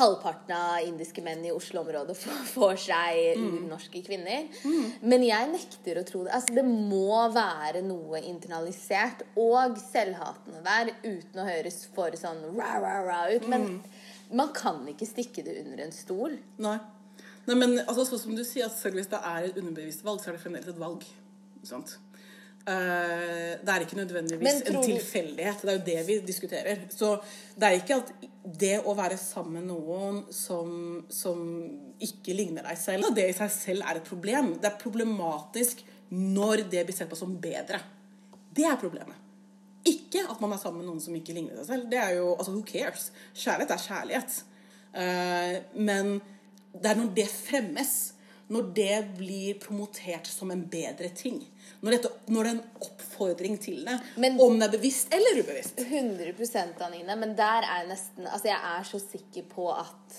halvparten 0.00 0.52
av 0.56 0.84
indiske 0.86 1.22
menn 1.24 1.42
i 1.46 1.52
Oslo-området 1.54 2.16
får 2.50 2.76
seg 2.82 3.20
mm. 3.38 3.46
urnorske 3.60 4.02
kvinner. 4.06 4.46
Mm. 4.64 4.86
Men 5.12 5.24
jeg 5.26 5.50
nekter 5.52 6.00
å 6.00 6.04
tro 6.08 6.24
det. 6.26 6.34
Altså, 6.36 6.56
det 6.56 6.64
må 6.66 7.20
være 7.34 7.84
noe 7.86 8.22
internalisert 8.24 9.24
og 9.40 9.78
selvhatende 9.82 10.62
der 10.66 10.92
uten 11.04 11.42
å 11.42 11.48
høres 11.48 11.82
for 11.94 12.16
sånn 12.18 12.42
ra-ra-ra 12.56 13.22
ut. 13.34 13.48
Men 13.50 13.66
mm. 13.68 13.80
man 14.40 14.54
kan 14.56 14.82
ikke 14.90 15.08
stikke 15.08 15.44
det 15.46 15.60
under 15.64 15.86
en 15.86 15.94
stol. 15.94 16.38
Nei. 16.62 16.78
Nei 17.48 17.56
men 17.56 17.80
altså, 17.86 18.06
sånn 18.12 18.24
som 18.26 18.36
du 18.38 18.44
sier, 18.46 18.68
at 18.68 18.78
selv 18.78 19.00
hvis 19.00 19.10
det 19.12 19.20
er 19.20 19.50
et 19.50 19.58
underbevisst 19.60 20.06
valg, 20.06 20.22
så 20.22 20.30
er 20.30 20.38
det 20.38 20.44
fremdeles 20.44 20.72
et 20.72 20.80
valg. 20.80 21.04
Sant? 21.66 21.98
Uh, 22.60 23.56
det 23.56 23.72
er 23.72 23.84
ikke 23.86 23.96
nødvendigvis 23.96 24.60
en 24.68 24.82
tilfeldighet. 24.84 25.62
Det 25.64 25.72
er 25.72 25.78
jo 25.78 25.86
det 25.86 26.02
vi 26.06 26.18
diskuterer. 26.26 26.84
Så 26.92 27.14
det 27.56 27.68
er 27.68 27.78
ikke 27.80 28.02
at 28.02 28.12
det 28.44 28.78
å 28.88 28.94
være 28.96 29.18
sammen 29.20 29.60
med 29.60 29.68
noen 29.68 30.20
som, 30.32 30.70
som 31.12 31.40
ikke 32.00 32.34
ligner 32.36 32.64
deg 32.64 32.78
selv, 32.80 33.10
det 33.14 33.26
i 33.28 33.36
seg 33.36 33.50
selv 33.52 33.84
er 33.86 34.00
et 34.00 34.06
problem. 34.06 34.54
Det 34.60 34.70
er 34.70 34.78
problematisk 34.80 35.82
når 36.10 36.64
det 36.72 36.86
blir 36.88 36.96
sett 36.96 37.10
på 37.10 37.18
som 37.18 37.36
bedre. 37.40 37.82
Det 38.50 38.64
er 38.66 38.80
problemet. 38.80 39.18
Ikke 39.86 40.24
at 40.28 40.40
man 40.42 40.52
er 40.52 40.60
sammen 40.60 40.82
med 40.82 40.90
noen 40.90 41.02
som 41.04 41.14
ikke 41.16 41.34
ligner 41.36 41.60
seg 41.60 41.68
selv. 41.68 41.90
Det 41.92 42.00
er 42.00 42.16
jo, 42.18 42.32
altså 42.34 42.54
Who 42.54 42.64
cares? 42.68 43.10
Kjærlighet 43.32 43.74
er 43.76 43.84
kjærlighet. 43.84 44.38
Uh, 44.90 45.54
men 45.80 46.16
det 46.74 46.90
er 46.90 46.98
når 46.98 47.12
det 47.16 47.28
fremmes, 47.30 47.94
når 48.50 48.70
det 48.74 48.96
blir 49.18 49.58
promotert 49.62 50.26
som 50.30 50.50
en 50.50 50.62
bedre 50.70 51.10
ting 51.14 51.38
når, 51.80 51.94
dette, 51.94 52.10
når, 52.28 52.44
det 52.44 52.50
er 52.50 52.56
en 52.56 52.82
oppfordring 52.84 53.54
til 53.62 53.84
det. 53.86 53.94
Men, 54.20 54.36
om 54.42 54.58
det 54.60 54.66
er 54.66 54.74
bevisst 54.74 55.14
eller 55.16 55.38
ubevisst. 55.40 55.78
100% 55.80 56.82
Anine. 56.84 57.16
Men 57.16 57.32
der 57.38 57.64
er 57.64 57.78
jeg 57.82 57.88
nesten 57.94 58.26
Altså, 58.26 58.50
jeg 58.50 58.58
er 58.58 58.84
så 58.84 59.00
sikker 59.00 59.46
på 59.48 59.70
at 59.72 60.18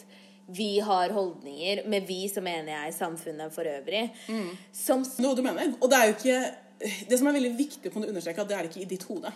vi 0.52 0.80
har 0.84 1.13
holdninger 1.13 1.86
Med 1.88 2.08
vi 2.10 2.26
så 2.28 2.41
mener 2.44 2.74
jeg 2.74 2.96
samfunnet 2.98 3.54
for 3.54 3.67
øvrig. 3.70 4.08
Mm. 4.28 4.50
Som 4.74 5.06
Noe 5.22 5.38
du 5.38 5.44
mener. 5.46 5.76
Og 5.80 5.91
det 5.91 6.00
er 6.00 6.10
jo 6.10 6.17
ikke 6.17 7.06
Det 7.12 7.20
som 7.20 7.30
er 7.30 7.38
veldig 7.38 7.54
viktig 7.60 7.94
å 7.94 8.04
understreke, 8.08 8.41
at 8.41 8.50
det 8.50 8.58
er 8.58 8.72
ikke 8.72 8.82
i 8.82 8.89
ditt 8.89 9.06
hode. 9.06 9.30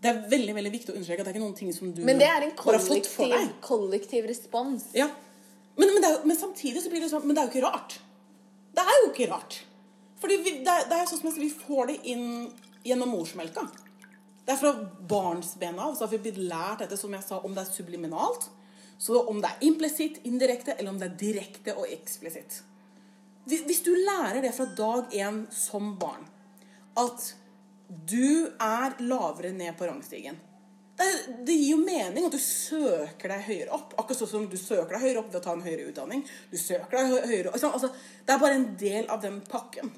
Det 0.00 0.08
er 0.08 0.24
veldig 0.30 0.54
veldig 0.56 0.72
viktig 0.72 0.92
å 0.92 0.96
understreke 0.96 1.20
at 1.20 1.28
det 1.28 1.34
er 1.34 1.36
ikke 1.36 1.44
noen 1.44 1.58
ting 1.58 1.72
som 1.74 1.92
du 1.92 2.00
Men 2.06 2.20
det 2.20 2.28
er 2.30 2.46
en 2.46 2.56
kollektiv, 2.56 3.36
kollektiv 3.64 4.28
respons. 4.28 4.88
Ja. 4.96 5.10
Men, 5.76 5.92
men, 5.94 6.04
er, 6.04 6.20
men 6.24 6.36
samtidig 6.36 6.82
så 6.82 6.90
blir 6.92 7.04
det 7.04 7.10
sånn 7.12 7.26
Men 7.26 7.36
det 7.36 7.42
er 7.42 7.48
jo 7.48 7.52
ikke 7.54 7.66
rart. 7.66 7.98
Det 8.76 8.84
er 8.84 9.00
jo 9.02 9.08
ikke 9.10 9.30
rart. 9.32 9.58
Fordi 10.20 10.38
vi, 10.44 10.52
det, 10.64 10.72
er, 10.72 10.86
det 10.88 10.98
er 10.98 11.08
sånn 11.08 11.20
som 11.20 11.32
at 11.32 11.40
vi 11.40 11.50
får 11.52 11.90
det 11.90 11.96
inn 12.12 12.28
gjennom 12.86 13.12
morsmelka. 13.12 13.66
Det 14.46 14.54
er 14.54 14.60
fra 14.60 14.72
barnsbena 15.10 15.88
av 15.88 15.96
så 15.96 16.06
har 16.06 16.12
vi 16.12 16.22
blitt 16.28 16.38
lært 16.38 16.84
dette, 16.84 16.96
som 17.00 17.12
jeg 17.12 17.24
sa, 17.26 17.40
om 17.42 17.54
det 17.54 17.64
er 17.64 17.72
subliminalt. 17.74 18.46
Så 18.98 19.18
om 19.28 19.40
det 19.42 19.50
er 19.50 19.64
implisitt, 19.68 20.22
indirekte, 20.28 20.76
eller 20.76 20.94
om 20.94 21.00
det 21.00 21.10
er 21.10 21.18
direkte 21.20 21.74
og 21.76 21.90
eksplisitt. 21.90 22.60
Hvis 23.46 23.82
du 23.84 23.92
lærer 23.92 24.40
det 24.42 24.54
fra 24.56 24.68
dag 24.78 25.12
én 25.14 25.44
som 25.54 25.92
barn, 26.00 26.24
at 26.98 27.26
du 28.08 28.48
er 28.62 28.96
lavere 29.02 29.52
ned 29.54 29.76
på 29.78 29.86
rangstigen 29.86 30.38
det, 30.96 31.52
gir 31.52 31.70
jo 31.74 31.76
mening 31.84 32.24
at 32.26 32.32
du 32.32 32.38
søker 32.40 33.28
deg 33.34 33.42
høyere 33.50 33.70
opp. 33.76 33.94
Akkurat 34.00 34.18
sånn 34.22 34.30
som 34.30 34.46
du 34.48 34.56
søker 34.56 34.96
deg 34.96 35.02
høyere 35.06 35.18
opp 35.22 35.28
ved 35.32 35.40
å 35.40 35.44
ta 35.44 35.52
en 35.56 35.64
høyere 35.66 35.90
utdanning. 35.90 36.24
Du 36.50 36.56
søker 36.56 36.96
deg 36.96 37.28
høyere 37.30 37.52
opp. 37.52 37.62
Altså, 37.74 37.90
det 38.26 38.34
er 38.36 38.42
bare 38.42 38.54
en 38.60 38.68
del 38.80 39.06
av 39.12 39.20
den 39.22 39.40
pakken. 39.44 39.92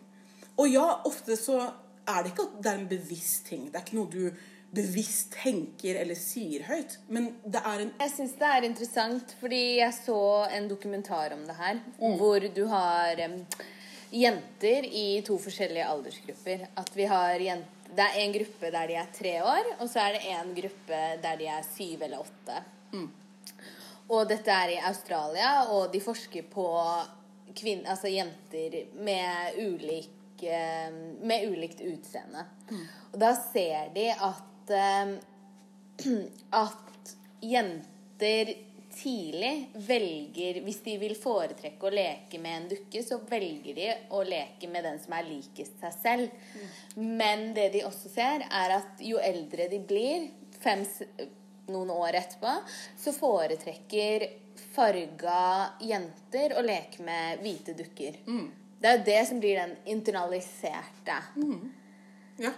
Og 0.58 0.68
ja, 0.72 0.87
ofte 1.06 1.37
så 1.38 1.61
er 2.08 2.22
det 2.24 2.32
ikke 2.32 2.48
at 2.48 2.62
det 2.64 2.70
er 2.72 2.78
en 2.82 2.88
bevisst 2.90 3.46
ting. 3.46 3.68
Det 3.70 3.78
er 3.78 3.84
ikke 3.87 3.98
noe 4.00 4.11
du 4.11 4.30
bevisst 4.74 5.30
tenker 5.32 5.96
eller 5.96 6.18
sier 6.18 6.66
høyt. 6.68 6.98
Men 7.08 7.30
det 7.46 7.62
er 7.64 7.84
en 7.87 7.92
Jeg 8.02 8.11
syns 8.16 8.34
det 8.40 8.48
er 8.52 8.66
interessant, 8.66 9.34
fordi 9.40 9.62
jeg 9.78 9.94
så 10.02 10.18
en 10.58 10.66
dokumentar 10.68 11.32
om 11.32 11.46
det 11.46 11.56
her, 11.56 11.78
Mm. 12.02 12.18
hvor 12.18 12.40
du 12.54 12.64
har 12.66 13.22
um, 13.24 13.38
jenter 14.12 14.84
i 14.84 15.22
to 15.26 15.38
forskjellige 15.40 15.87
aldersgrupper. 15.88 16.66
At 16.76 16.90
vi 16.96 17.04
har 17.08 17.38
jent- 17.38 17.78
Det 17.88 18.05
er 18.05 18.18
en 18.22 18.35
gruppe 18.35 18.70
der 18.72 18.90
de 18.90 18.98
er 19.01 19.09
tre 19.14 19.33
år, 19.42 19.70
og 19.79 19.88
så 19.90 20.03
er 20.05 20.16
det 20.16 20.35
en 20.35 20.53
gruppe 20.57 21.01
der 21.22 21.40
de 21.40 21.48
er 21.51 21.64
syv 21.66 22.03
eller 22.05 22.20
åtte. 22.20 22.61
Mm. 22.92 23.09
Og 24.09 24.29
dette 24.29 24.53
er 24.53 24.74
i 24.74 24.83
Australia, 24.88 25.53
og 25.72 25.92
de 25.92 26.01
forsker 26.01 26.46
på 26.53 26.68
kvinn, 27.59 27.85
altså 27.88 28.11
jenter 28.12 28.79
med 29.05 29.59
ulik 29.59 30.42
eh, 30.42 30.92
med 31.20 31.48
ulikt 31.51 31.81
utseende. 31.81 32.44
Mm. 32.70 32.85
Og 33.12 33.18
da 33.20 33.33
ser 33.37 33.90
de 33.96 34.07
at 34.12 34.72
eh, 34.79 35.16
at 36.64 37.14
jenter 37.42 38.55
tidlig 38.98 39.70
velger 39.87 40.61
Hvis 40.64 40.80
de 40.84 40.96
vil 41.00 41.14
foretrekke 41.18 41.87
å 41.87 41.92
leke 41.94 42.40
med 42.42 42.56
en 42.56 42.68
dukke, 42.72 43.02
så 43.06 43.20
velger 43.28 43.74
de 43.76 43.88
å 44.16 44.22
leke 44.26 44.70
med 44.70 44.84
den 44.84 44.98
som 45.02 45.14
er 45.16 45.28
likest 45.28 45.78
seg 45.82 45.96
selv. 46.02 46.54
Men 46.98 47.52
det 47.56 47.70
de 47.76 47.84
også 47.87 48.11
ser, 48.12 48.44
er 48.48 48.76
at 48.80 49.02
jo 49.04 49.20
eldre 49.22 49.68
de 49.70 49.80
blir, 49.80 50.28
fem, 50.58 50.84
noen 51.70 51.90
år 51.94 52.18
etterpå, 52.22 52.54
så 52.98 53.14
foretrekker 53.14 54.26
farga 54.74 55.42
jenter 55.84 56.56
å 56.58 56.64
leke 56.66 57.04
med 57.06 57.44
hvite 57.44 57.76
dukker. 57.78 58.18
Det 58.78 58.88
er 58.88 58.98
jo 58.98 59.04
det 59.06 59.20
som 59.28 59.42
blir 59.42 59.58
den 59.58 59.76
internaliserte. 59.90 61.20
Ja. 62.38 62.52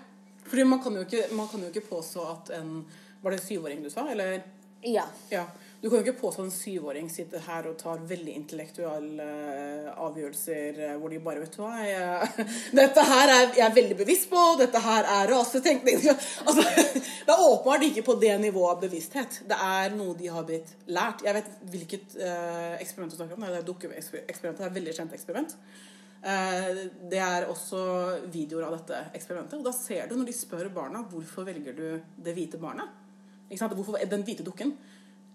Fordi 0.45 0.65
man 0.65 0.81
kan 0.83 0.97
jo 0.97 1.05
ikke, 1.05 1.29
man 1.37 1.49
kan 1.49 1.63
jo 1.63 1.69
ikke 1.71 1.89
påstå 1.89 2.25
at 2.29 2.51
en 2.59 2.85
Var 3.21 3.35
det 3.35 3.43
syvåring 3.45 3.83
du 3.85 3.91
sa, 3.93 4.07
eller? 4.09 4.39
Ja. 4.81 5.03
Ja. 5.29 5.43
Du 5.81 5.89
kan 5.89 5.97
jo 5.97 6.05
ikke 6.05 6.21
påstå 6.21 6.45
en 6.45 6.53
syvåring 6.53 7.07
sitter 7.09 7.41
her 7.41 7.65
og 7.71 7.79
tar 7.81 8.03
veldig 8.05 8.35
intellektuelle 8.37 9.25
eh, 9.25 9.87
avgjørelser 10.05 10.81
eh, 10.85 10.97
hvor 11.01 11.09
de 11.13 11.21
bare 11.25 11.41
Vet 11.41 11.57
du 11.57 11.63
hva, 11.63 11.71
jeg, 11.81 12.47
dette 12.83 13.05
her 13.09 13.33
er 13.33 13.47
jeg 13.57 13.65
er 13.65 13.77
veldig 13.79 13.97
bevisst 14.03 14.29
på, 14.29 14.43
dette 14.61 14.83
her 14.85 15.09
er 15.09 15.33
rasetenkning 15.33 16.03
altså, 16.11 16.67
Det 17.31 17.33
er 17.33 17.47
åpenbart 17.47 17.87
ikke 17.89 18.05
på 18.11 18.19
det 18.21 18.35
nivået 18.43 18.75
av 18.75 18.85
bevissthet. 18.85 19.41
Det 19.49 19.57
er 19.57 19.97
noe 19.97 20.17
de 20.19 20.29
har 20.35 20.45
blitt 20.49 20.75
lært. 20.91 21.25
Jeg 21.25 21.37
vet 21.37 21.51
hvilket 21.73 22.17
eh, 22.19 22.77
eksperiment 22.83 23.15
du 23.15 23.17
snakker 23.21 23.39
om. 23.39 23.47
Det 23.47 23.61
er 23.61 23.67
dukkeeksperimentet. 23.69 24.61
Det 24.61 24.67
er 24.67 24.71
et 24.73 24.79
veldig 24.81 24.97
kjent 24.99 25.17
eksperiment. 25.17 25.57
Eh, 26.21 26.81
det 27.13 27.21
er 27.25 27.49
også 27.49 27.83
videoer 28.33 28.67
av 28.69 28.77
dette 28.77 29.03
eksperimentet. 29.17 29.61
Og 29.61 29.69
da 29.69 29.73
ser 29.77 30.11
du 30.11 30.17
når 30.19 30.29
de 30.29 30.37
spør 30.37 30.73
barna 30.75 31.05
hvorfor 31.13 31.47
velger 31.49 31.77
du 31.77 31.87
det 32.21 32.37
hvite 32.37 32.61
barnet. 32.61 32.91
Hvorfor 33.51 33.99
den 34.11 34.27
hvite 34.27 34.47
dukken? 34.47 34.75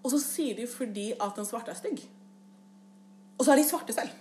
Og 0.06 0.12
så 0.14 0.20
sier 0.22 0.58
de 0.60 0.68
fordi 0.70 1.08
at 1.18 1.38
den 1.40 1.48
svarte 1.50 1.74
er 1.74 1.80
stygg. 1.80 2.04
Og 3.40 3.46
så 3.48 3.56
er 3.56 3.60
de 3.60 3.66
svarte 3.68 3.96
selv. 3.96 4.14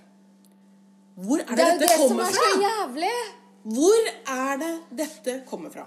Hvor 1.15 1.43
er 1.43 1.45
det, 1.47 1.57
Det 1.59 1.67
er 1.67 1.79
dette 1.79 1.91
det 1.91 1.99
som 1.99 2.09
kommer 2.09 2.25
er 2.25 2.39
så 2.39 2.47
fra? 2.47 2.63
jævlig! 2.65 3.11
Hvor 3.75 4.09
er 4.35 4.57
det 4.61 4.73
dette 4.99 5.35
kommer 5.49 5.71
fra? 5.73 5.85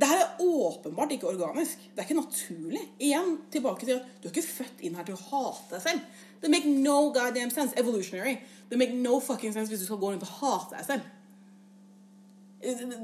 Det 0.00 0.08
her 0.08 0.20
er 0.22 0.40
åpenbart 0.42 1.12
ikke 1.12 1.28
organisk. 1.28 1.78
Det 1.92 2.00
er 2.02 2.08
ikke 2.08 2.16
naturlig. 2.20 2.82
Igjen 3.02 3.36
tilbake 3.52 3.86
til 3.86 3.98
at 3.98 4.08
du 4.22 4.28
er 4.28 4.32
ikke 4.32 4.46
født 4.48 4.82
inn 4.86 4.96
her 4.98 5.06
til 5.06 5.16
å 5.18 5.22
hate 5.30 5.74
deg 5.76 5.84
selv. 5.84 6.26
Det 6.40 6.50
make 6.52 6.70
no 6.72 6.96
goddamn 7.14 7.52
sense. 7.52 7.76
Evolutionary. 7.78 8.36
Det 8.70 8.78
make 8.80 8.96
no 8.96 9.18
fucking 9.20 9.52
sense 9.54 9.68
hvis 9.72 9.82
du 9.84 9.86
skal 9.90 10.00
gå 10.00 10.12
rundt 10.14 10.26
og 10.26 10.34
hate 10.40 10.76
deg 10.78 10.86
selv. 10.88 11.02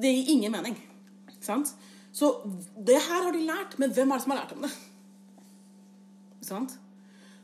Det 0.03 0.13
gir 0.13 0.33
ingen 0.37 0.53
mening. 0.53 0.77
Sant? 1.41 1.75
Så 2.17 2.33
det 2.87 2.97
her 2.97 3.23
har 3.27 3.33
de 3.35 3.45
lært, 3.45 3.79
men 3.79 3.93
hvem 3.93 4.11
er 4.13 4.17
det 4.21 4.25
som 4.25 4.33
har 4.33 4.41
lært 4.45 4.55
dem 4.55 4.65
det? 4.67 4.73
Sant? 6.45 6.77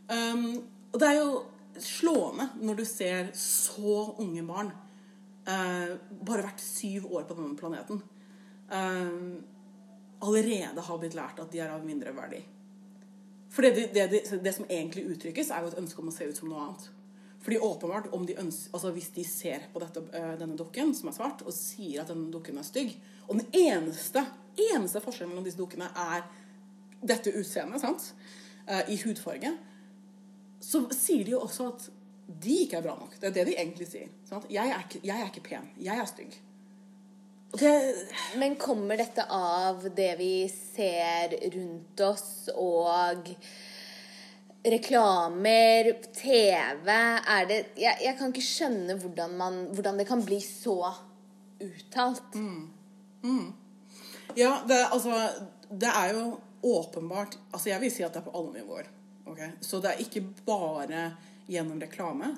Um, 0.09 0.62
og 0.92 1.00
det 1.00 1.09
er 1.09 1.18
jo 1.20 1.42
slående 1.81 2.50
når 2.61 2.81
du 2.81 2.85
ser 2.85 3.31
så 3.38 3.94
unge 4.20 4.42
barn 4.44 4.72
uh, 5.48 5.94
bare 6.20 6.44
vært 6.44 6.61
syv 6.61 7.07
år 7.14 7.24
på 7.28 7.37
denne 7.38 7.57
planeten 7.57 8.02
um, 8.68 9.38
allerede 10.22 10.85
har 10.87 10.98
blitt 11.00 11.16
lært 11.16 11.40
at 11.42 11.52
de 11.52 11.62
er 11.62 11.72
av 11.72 11.87
mindre 11.87 12.12
verdi. 12.16 12.42
For 13.52 13.64
det, 13.64 13.88
det, 13.92 14.07
det, 14.12 14.20
det 14.44 14.52
som 14.55 14.68
egentlig 14.70 15.05
uttrykkes, 15.12 15.50
er 15.50 15.64
jo 15.64 15.72
et 15.72 15.81
ønske 15.83 16.00
om 16.00 16.09
å 16.09 16.14
se 16.14 16.28
ut 16.28 16.38
som 16.38 16.48
noe 16.48 16.66
annet. 16.66 16.87
Fordi 17.42 17.59
åpenbart, 17.59 18.07
de 18.28 18.37
ønsker, 18.38 18.70
altså 18.72 18.92
Hvis 18.94 19.09
de 19.16 19.24
ser 19.26 19.64
på 19.72 19.81
dette, 19.83 20.00
eh, 20.14 20.35
denne 20.38 20.57
dukken 20.57 20.94
som 20.94 21.11
er 21.11 21.16
svart, 21.16 21.42
og 21.42 21.52
sier 21.52 22.05
at 22.05 22.12
denne 22.12 22.31
dukken 22.31 22.59
er 22.59 22.62
stygg 22.62 22.92
Og 23.26 23.40
den 23.40 23.48
eneste, 23.50 24.22
eneste 24.70 25.02
forskjellen 25.02 25.33
mellom 25.33 25.48
disse 25.48 25.59
dukkene 25.59 25.90
er 25.90 26.22
dette 27.02 27.35
utseendet, 27.35 27.83
sant? 27.83 28.12
Eh, 28.66 28.94
i 28.94 28.96
hudfarge, 29.03 29.57
så 30.62 30.85
sier 30.94 31.27
de 31.27 31.35
jo 31.35 31.42
også 31.42 31.66
at 31.72 31.88
de 32.42 32.62
ikke 32.62 32.79
er 32.79 32.85
bra 32.85 32.94
nok. 32.98 33.16
Det 33.18 33.31
er 33.31 33.35
det 33.40 33.46
de 33.51 33.59
egentlig 33.59 33.88
sier. 33.90 34.11
Sant? 34.29 34.46
Jeg, 34.51 34.70
er 34.70 34.85
ikke, 34.87 35.03
jeg 35.03 35.18
er 35.18 35.31
ikke 35.31 35.44
pen. 35.48 35.68
Jeg 35.83 35.98
er 35.98 36.09
stygg. 36.09 36.38
Det 37.53 37.72
Men 38.40 38.55
kommer 38.57 38.96
dette 38.96 39.27
av 39.29 39.83
det 39.96 40.14
vi 40.16 40.46
ser 40.48 41.35
rundt 41.53 42.01
oss 42.07 42.48
og 42.55 43.29
reklamer, 44.62 45.90
TV 46.14 46.88
Er 46.88 47.48
det 47.51 47.59
Jeg, 47.77 47.98
jeg 48.07 48.16
kan 48.16 48.33
ikke 48.33 48.46
skjønne 48.46 48.96
hvordan, 49.03 49.35
man, 49.37 49.59
hvordan 49.75 49.98
det 50.01 50.07
kan 50.09 50.22
bli 50.25 50.38
så 50.40 50.79
uttalt. 51.61 52.38
Ja, 54.38 54.55
det, 54.68 54.79
altså, 54.94 55.29
det 55.68 55.90
er 55.90 56.14
jo 56.14 56.25
åpenbart 56.62 57.38
Altså, 57.51 57.68
jeg 57.68 57.81
vil 57.83 57.92
si 57.92 58.05
at 58.07 58.14
det 58.14 58.22
er 58.22 58.27
på 58.27 58.35
alle 58.38 58.53
nivåer. 58.57 58.88
Okay? 59.27 59.51
Så 59.61 59.81
det 59.83 59.92
er 59.92 60.03
ikke 60.05 60.25
bare 60.46 61.05
gjennom 61.51 61.81
reklame. 61.83 62.35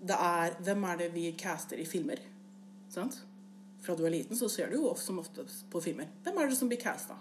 Det 0.00 0.16
er 0.16 0.56
Hvem 0.64 0.84
er 0.90 1.00
det 1.02 1.12
vi 1.14 1.30
caster 1.38 1.80
i 1.80 1.86
filmer? 1.88 2.20
Sant? 2.92 3.20
Fra 3.84 3.96
du 3.96 4.04
er 4.06 4.14
liten, 4.14 4.36
så 4.36 4.48
ser 4.48 4.70
du 4.70 4.78
jo 4.78 4.94
som 4.96 5.18
ofte 5.20 5.44
på 5.70 5.82
filmer. 5.84 6.08
Hvem 6.24 6.38
er 6.40 6.48
det 6.48 6.56
som 6.58 6.70
blir 6.70 6.80
casta? 6.80 7.16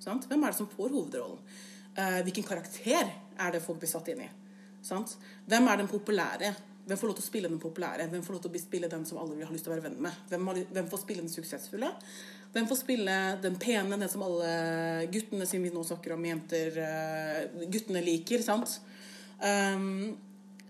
Sant? 0.00 0.26
Hvem 0.26 0.42
er 0.42 0.52
det 0.52 0.58
som 0.58 0.70
får 0.70 0.90
hovedrollen? 0.90 1.38
Eh, 1.94 2.20
hvilken 2.26 2.46
karakter 2.46 3.10
er 3.36 3.52
det 3.52 3.62
folk 3.62 3.80
blir 3.82 3.90
satt 3.90 4.08
inn 4.10 4.24
i? 4.24 4.28
Sant? 4.82 5.16
Hvem 5.46 5.68
er 5.68 5.82
den 5.82 5.90
populære? 5.90 6.54
Hvem 6.86 6.98
får 6.98 7.10
lov 7.10 7.16
til 7.18 7.26
å 7.26 7.28
spille 7.28 7.50
den 7.52 7.62
populære? 7.62 8.08
Hvem 8.10 8.22
får 8.26 8.34
lov 8.34 8.42
til 8.42 8.56
å 8.56 8.62
spille 8.62 8.90
den 8.90 9.04
som 9.06 9.20
alle 9.20 9.36
vil 9.36 9.46
ha 9.46 9.54
lyst 9.54 9.66
til 9.68 9.72
å 9.72 9.76
være 9.76 9.86
venn 9.90 10.00
med? 10.02 10.22
Hvem, 10.30 10.48
har, 10.50 10.60
hvem 10.74 10.88
får 10.90 11.02
spille 11.04 11.22
den 11.22 11.32
suksessfulle? 11.32 11.90
Hvem 12.50 12.66
får 12.66 12.80
spille 12.80 13.16
den 13.42 13.58
pene, 13.62 13.98
den 14.00 14.10
som 14.10 14.24
alle 14.26 15.06
guttene, 15.12 15.46
siden 15.46 15.68
vi 15.68 15.74
nå 15.74 15.84
snakker 15.86 16.16
om 16.16 16.24
jenter 16.26 16.80
eh, 16.82 17.62
Guttene 17.70 18.02
liker, 18.02 18.42
sant? 18.42 18.80
Um, 19.38 20.16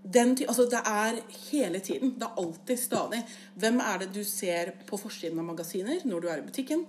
den, 0.00 0.36
altså 0.48 0.66
det 0.70 0.80
er 0.86 1.18
hele 1.50 1.80
tiden. 1.84 2.14
Det 2.20 2.28
er 2.28 2.40
alltid 2.40 2.78
stadig. 2.80 3.20
Hvem 3.60 3.80
er 3.84 4.02
det 4.02 4.10
du 4.14 4.22
ser 4.24 4.74
på 4.88 5.00
forsiden 5.00 5.40
av 5.40 5.48
magasiner 5.48 6.04
når 6.08 6.20
du 6.20 6.28
er 6.28 6.40
i 6.40 6.46
butikken? 6.46 6.84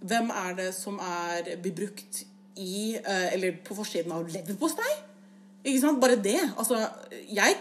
Hvem 0.00 0.30
er 0.30 0.54
det 0.58 0.70
som 0.76 0.98
er, 1.02 1.56
blir 1.62 1.74
brukt 1.74 2.22
i 2.58 2.94
eh, 2.98 3.32
Eller 3.34 3.58
på 3.64 3.74
forsiden 3.78 4.14
av 4.14 4.26
leverpostei? 4.30 4.94
Ikke 5.66 5.82
sant? 5.82 6.00
Bare 6.02 6.18
det. 6.22 6.38
Altså, 6.56 6.78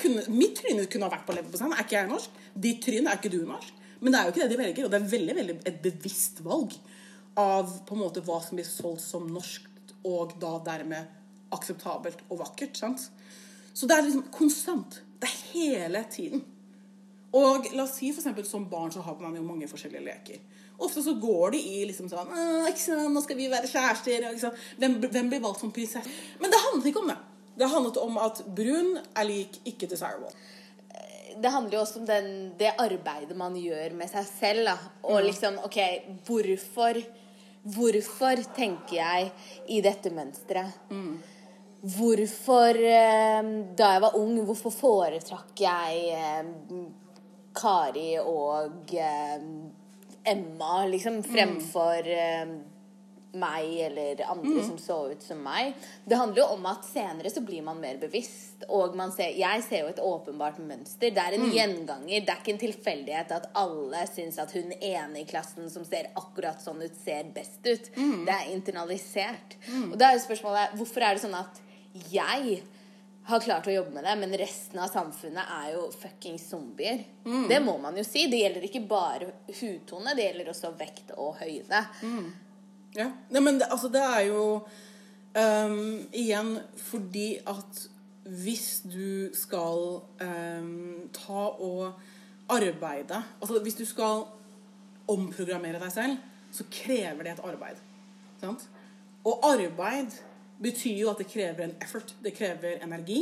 kunne, 0.01 0.25
mitt 0.29 0.61
tryne 0.61 0.85
kunne 0.85 1.09
ha 1.09 1.13
vært 1.13 1.25
på 1.25 1.35
leverposteien. 1.37 1.73
Er 1.73 1.85
ikke 1.85 1.97
jeg 1.97 2.09
norsk? 2.11 2.41
Ditt 2.53 2.85
tryne 2.85 3.11
er 3.11 3.19
ikke 3.19 3.33
du 3.33 3.41
norsk. 3.45 3.73
Men 3.99 4.13
det 4.13 4.19
er 4.19 4.27
jo 4.27 4.33
ikke 4.33 4.43
det 4.43 4.51
de 4.53 4.61
velger. 4.61 4.85
Og 4.85 4.93
det 4.93 4.99
er 4.99 5.11
veldig, 5.13 5.35
veldig 5.39 5.57
et 5.71 5.79
bevisst 5.83 6.43
valg 6.45 6.75
av 7.37 7.71
på 7.85 7.95
en 7.95 8.01
måte 8.01 8.23
hva 8.25 8.39
som 8.41 8.57
blir 8.57 8.67
solgt 8.67 9.03
som 9.05 9.27
norsk, 9.29 9.67
og 10.07 10.37
da 10.41 10.55
dermed 10.65 11.13
akseptabelt 11.53 12.23
og 12.29 12.41
vakkert. 12.41 12.77
sant? 12.77 13.09
Så 13.73 13.87
det 13.87 13.97
er 13.97 14.07
liksom 14.07 14.29
konstant. 14.33 15.01
Det 15.21 15.29
er 15.29 15.41
hele 15.53 16.03
tiden. 16.11 16.43
Og 17.37 17.67
la 17.75 17.83
oss 17.83 17.97
si 17.99 18.09
for 18.13 18.23
eksempel 18.23 18.45
som 18.47 18.65
barn 18.69 18.91
så 18.93 19.03
har 19.05 19.17
man 19.21 19.35
jo 19.35 19.45
mange 19.45 19.67
forskjellige 19.69 20.05
leker. 20.05 20.39
Ofte 20.77 21.01
så 21.03 21.15
går 21.17 21.55
de 21.55 21.59
i 21.59 21.85
liksom 21.89 22.09
sånn 22.09 22.29
sant, 22.77 23.11
'Nå 23.11 23.21
skal 23.23 23.37
vi 23.37 23.49
være 23.49 23.67
kjærester.' 23.67 24.33
Ikke? 24.33 24.51
Hvem, 24.77 24.99
hvem 25.11 25.29
blir 25.29 25.41
valgt 25.41 25.59
som 25.59 25.71
prinsesse? 25.71 26.09
Men 26.39 26.51
det 26.51 26.59
handlet 26.65 26.85
ikke 26.85 27.01
om 27.01 27.07
det. 27.07 27.17
Det 27.57 27.69
handlet 27.69 27.97
om 27.97 28.17
at 28.17 28.43
brun 28.55 28.97
er 29.15 29.23
lik 29.23 29.59
ikke 29.65 29.89
desirable. 29.89 30.29
Det 31.41 31.51
handler 31.53 31.77
jo 31.77 31.83
også 31.83 32.01
om 32.01 32.09
den, 32.09 32.27
det 32.59 32.73
arbeidet 32.81 33.37
man 33.37 33.55
gjør 33.59 33.95
med 33.97 34.09
seg 34.11 34.27
selv. 34.29 34.69
Da. 34.69 34.75
Og 35.07 35.23
liksom, 35.27 35.61
OK, 35.67 35.79
hvorfor 36.27 37.01
Hvorfor 37.67 38.39
tenker 38.55 38.95
jeg 38.95 39.31
i 39.75 39.81
dette 39.83 40.07
mønsteret? 40.15 40.85
Hvorfor 41.97 42.79
eh, 42.79 43.49
Da 43.75 43.89
jeg 43.95 44.03
var 44.05 44.15
ung, 44.15 44.37
hvorfor 44.47 44.71
foretrakk 44.71 45.51
jeg 45.59 46.13
eh, 46.15 46.47
Kari 47.57 48.13
og 48.21 48.93
eh, 48.95 49.43
Emma 50.27 50.85
liksom 50.87 51.19
fremfor 51.25 52.07
eh, 52.07 52.55
meg 53.37 53.73
eller 53.87 54.21
andre 54.31 54.63
som 54.65 54.77
så 54.81 54.95
ut 55.11 55.21
som 55.21 55.41
meg. 55.43 55.73
Det 56.05 56.17
handler 56.17 56.41
jo 56.41 56.45
om 56.55 56.65
at 56.69 56.85
senere 56.87 57.29
så 57.29 57.41
blir 57.45 57.61
man 57.65 57.81
mer 57.81 57.97
bevisst. 58.01 58.63
Og 58.73 58.95
man 58.97 59.11
ser, 59.13 59.35
jeg 59.37 59.63
ser 59.67 59.83
jo 59.83 59.91
et 59.91 59.99
åpenbart 60.01 60.57
mønster. 60.63 61.11
Det 61.13 61.21
er 61.21 61.35
en 61.37 61.45
gjenganger. 61.53 62.23
Det 62.25 62.33
er 62.33 62.39
ikke 62.41 62.55
en 62.55 62.63
tilfeldighet 62.63 63.35
at 63.35 63.49
alle 63.59 64.05
syns 64.09 64.39
at 64.41 64.55
hun 64.57 64.71
ene 64.79 65.21
i 65.21 65.27
klassen 65.29 65.69
som 65.69 65.85
ser 65.85 66.09
akkurat 66.17 66.63
sånn 66.63 66.81
ut, 66.81 66.95
ser 67.03 67.29
best 67.35 67.59
ut. 67.67 67.91
Det 68.25 68.33
er 68.33 68.49
internalisert. 68.55 69.57
Og 69.91 69.97
da 69.99 70.09
er 70.09 70.17
jo 70.17 70.25
spørsmålet 70.25 70.73
hvorfor 70.79 71.01
er 71.05 71.13
det 71.19 71.25
sånn 71.27 71.37
at 71.37 71.61
jeg 72.11 72.59
har 73.27 73.41
klart 73.43 73.67
å 73.67 73.73
jobbe 73.73 73.91
med 73.91 74.05
det, 74.07 74.15
men 74.21 74.33
resten 74.39 74.79
av 74.79 74.87
samfunnet 74.87 75.49
er 75.51 75.73
jo 75.73 75.89
fucking 75.91 76.37
zombier. 76.39 77.01
Det 77.49 77.59
må 77.59 77.73
man 77.83 77.97
jo 77.99 78.03
si. 78.07 78.23
Det 78.31 78.39
gjelder 78.39 78.63
ikke 78.69 78.85
bare 78.87 79.27
hudtone, 79.59 80.13
det 80.15 80.29
gjelder 80.29 80.51
også 80.53 80.71
vekt 80.79 81.11
og 81.19 81.35
høyde. 81.41 81.81
Ja. 82.95 83.11
Nei, 83.29 83.41
men 83.43 83.59
det, 83.59 83.67
altså, 83.71 83.89
det 83.91 84.01
er 84.01 84.21
jo 84.29 84.43
um, 85.35 86.07
Igjen 86.15 86.55
fordi 86.79 87.37
at 87.47 87.83
hvis 88.27 88.81
du 88.83 89.29
skal 89.37 90.01
um, 90.21 91.09
ta 91.15 91.43
og 91.63 91.93
arbeide 92.51 93.21
Altså 93.41 93.59
hvis 93.63 93.77
du 93.79 93.85
skal 93.87 94.25
omprogrammere 95.07 95.79
deg 95.79 95.91
selv, 95.93 96.17
så 96.51 96.65
krever 96.71 97.23
det 97.23 97.37
et 97.37 97.43
arbeid. 97.47 97.77
Sant? 98.41 98.65
Og 99.23 99.45
arbeid 99.47 100.17
betyr 100.59 100.97
jo 100.99 101.11
at 101.11 101.21
det 101.21 101.29
krever 101.31 101.63
en 101.63 101.75
effort. 101.81 102.11
Det 102.23 102.33
krever 102.35 102.83
energi. 102.83 103.21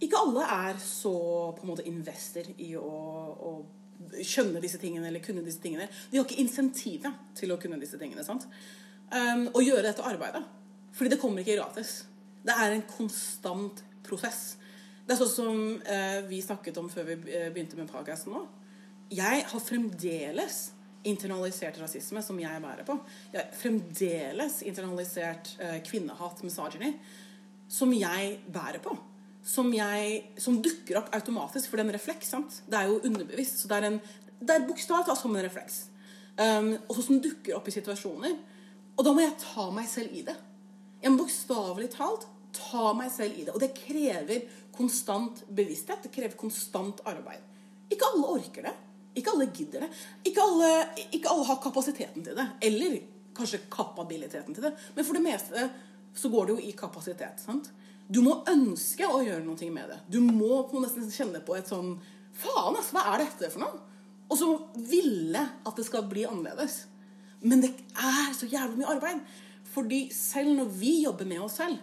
Ikke 0.00 0.20
alle 0.20 0.46
er 0.48 0.80
så 0.80 1.12
på 1.56 1.64
en 1.64 1.70
måte 1.74 1.84
investor 1.88 2.48
i 2.56 2.70
å, 2.76 2.88
å 3.36 3.52
skjønne 4.24 4.62
disse 4.62 4.78
tingene 4.82 5.08
eller 5.08 5.22
kunne 5.24 5.44
disse 5.44 5.62
tingene. 5.62 5.88
De 6.10 6.18
har 6.18 6.26
ikke 6.26 6.42
insentivet 6.42 7.36
til 7.38 7.54
å 7.54 7.58
kunne 7.60 7.80
disse 7.80 7.98
tingene. 8.00 8.24
sant? 8.26 8.46
Um, 9.14 9.48
og 9.52 9.62
gjøre 9.62 9.86
dette 9.86 10.04
arbeidet. 10.06 10.42
Fordi 10.94 11.12
det 11.12 11.20
kommer 11.22 11.42
ikke 11.42 11.58
gratis. 11.58 12.04
Det 12.44 12.54
er 12.54 12.74
en 12.74 12.86
konstant 12.88 13.82
prosess. 14.06 14.56
Det 15.04 15.14
er 15.14 15.20
sånn 15.20 15.32
som 15.32 15.64
uh, 15.84 16.20
vi 16.28 16.40
snakket 16.44 16.78
om 16.80 16.88
før 16.92 17.10
vi 17.10 17.18
eh, 17.32 17.50
begynte 17.52 17.76
med 17.78 17.90
podkasten 17.92 18.32
nå. 18.34 18.44
Jeg 19.14 19.44
har 19.50 19.62
fremdeles 19.62 20.60
internalisert 21.04 21.76
rasisme 21.82 22.22
som 22.24 22.38
jeg 22.40 22.62
bærer 22.64 22.86
på. 22.88 22.96
Jeg 23.34 23.42
har 23.42 23.58
fremdeles 23.58 24.62
internalisert 24.64 25.52
uh, 25.60 25.76
kvinnehat, 25.84 26.40
misogyny, 26.46 26.94
som 27.68 27.92
jeg 27.92 28.38
bærer 28.52 28.80
på. 28.84 28.96
Som, 29.44 29.74
jeg, 29.76 30.20
som 30.40 30.56
dukker 30.64 30.96
opp 31.02 31.10
automatisk, 31.12 31.68
for 31.68 31.76
det 31.76 31.84
er 31.84 31.90
en 31.90 31.96
refleks. 31.98 32.30
sant? 32.32 32.62
Det 32.64 32.78
er 32.78 32.88
jo 32.88 33.02
underbevisst. 33.04 33.60
Så 33.60 33.68
det 33.68 33.76
er, 33.76 33.90
en, 33.90 33.98
er 34.40 34.64
bokstavelig 34.68 35.10
talt 35.10 35.20
som 35.20 35.36
en 35.36 35.44
refleks. 35.44 35.82
Um, 36.34 36.70
og 36.88 37.00
som 37.04 37.20
dukker 37.22 37.58
opp 37.58 37.68
i 37.68 37.74
situasjoner. 37.74 38.38
Og 38.94 39.04
da 39.04 39.12
må 39.12 39.22
jeg 39.22 39.36
ta 39.42 39.68
meg 39.74 39.90
selv 39.90 40.14
i 40.16 40.24
det. 40.26 40.36
Jeg 41.02 41.12
må 41.12 41.20
bokstavelig 41.20 41.90
talt 41.92 42.24
ta 42.54 42.92
meg 42.96 43.10
selv 43.12 43.36
i 43.36 43.44
det. 43.44 43.52
Og 43.54 43.60
det 43.62 43.74
krever 43.76 44.46
konstant 44.74 45.44
bevissthet. 45.52 46.06
Det 46.06 46.12
krever 46.14 46.38
konstant 46.38 47.02
arbeid. 47.10 47.42
Ikke 47.92 48.08
alle 48.10 48.36
orker 48.38 48.68
det. 48.70 48.74
Ikke 49.18 49.34
alle 49.34 49.50
gidder 49.54 49.84
det. 49.84 49.90
Ikke 50.26 50.42
alle, 50.42 50.70
ikke 51.10 51.30
alle 51.30 51.48
har 51.50 51.60
kapasiteten 51.62 52.24
til 52.26 52.38
det. 52.38 52.46
Eller 52.66 52.96
kanskje 53.34 53.64
kapabiliteten 53.70 54.54
til 54.54 54.66
det. 54.66 54.74
Men 54.96 55.06
for 55.06 55.18
det 55.18 55.24
meste 55.26 55.68
så 56.14 56.30
går 56.30 56.46
det 56.46 56.54
jo 56.54 56.68
i 56.70 56.76
kapasitet. 56.78 57.42
sant? 57.42 57.70
Du 58.08 58.20
må 58.24 58.40
ønske 58.50 59.08
å 59.08 59.22
gjøre 59.24 59.44
noe 59.44 59.70
med 59.72 59.90
det. 59.90 59.98
Du 60.12 60.20
må 60.24 60.64
på 60.68 60.82
nesten 60.82 61.08
kjenne 61.12 61.40
på 61.44 61.56
et 61.58 61.70
sånn 61.70 61.96
Faen, 62.34 62.74
altså, 62.74 62.96
hva 62.96 63.12
er 63.12 63.22
dette 63.22 63.48
for 63.52 63.62
noe? 63.62 63.76
Og 64.26 64.38
så 64.40 64.48
ville 64.90 65.38
at 65.38 65.76
det 65.78 65.84
skal 65.86 66.06
bli 66.10 66.24
annerledes. 66.26 66.80
Men 67.44 67.60
det 67.62 67.70
er 67.94 68.32
så 68.34 68.48
jævlig 68.50 68.80
mye 68.80 68.94
arbeid. 68.96 69.20
Fordi 69.70 70.00
selv 70.14 70.56
når 70.56 70.72
vi 70.80 70.94
jobber 71.04 71.28
med 71.30 71.44
oss 71.44 71.60
selv, 71.60 71.78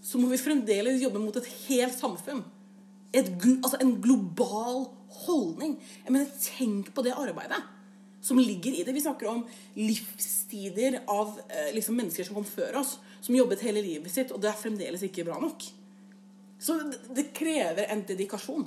så 0.00 0.16
må 0.16 0.30
vi 0.30 0.40
fremdeles 0.40 1.02
jobbe 1.02 1.20
mot 1.20 1.36
et 1.36 1.50
helt 1.66 1.98
samfunn. 1.98 2.40
Et, 3.12 3.28
altså 3.58 3.76
en 3.82 3.92
global 4.00 4.86
holdning. 5.26 5.76
Jeg 6.06 6.14
mener, 6.14 6.32
tenk 6.40 6.94
på 6.96 7.04
det 7.04 7.12
arbeidet 7.18 7.60
som 8.24 8.38
ligger 8.38 8.76
i 8.76 8.84
det. 8.84 8.94
Vi 8.94 9.02
snakker 9.04 9.28
om 9.30 9.44
livstider 9.74 11.00
av 11.08 11.38
eh, 11.48 11.72
liksom 11.76 11.96
mennesker 11.98 12.26
som 12.26 12.36
kom 12.38 12.46
før 12.48 12.80
oss, 12.82 12.98
som 13.20 13.36
jobbet 13.36 13.62
hele 13.66 13.82
livet 13.84 14.12
sitt, 14.12 14.32
og 14.32 14.40
det 14.42 14.50
er 14.50 14.58
fremdeles 14.58 15.04
ikke 15.06 15.26
bra 15.28 15.38
nok. 15.40 15.68
Så 16.60 16.76
det, 17.08 17.30
krever 17.36 17.88
en 17.88 18.02
dedikasjon. 18.08 18.66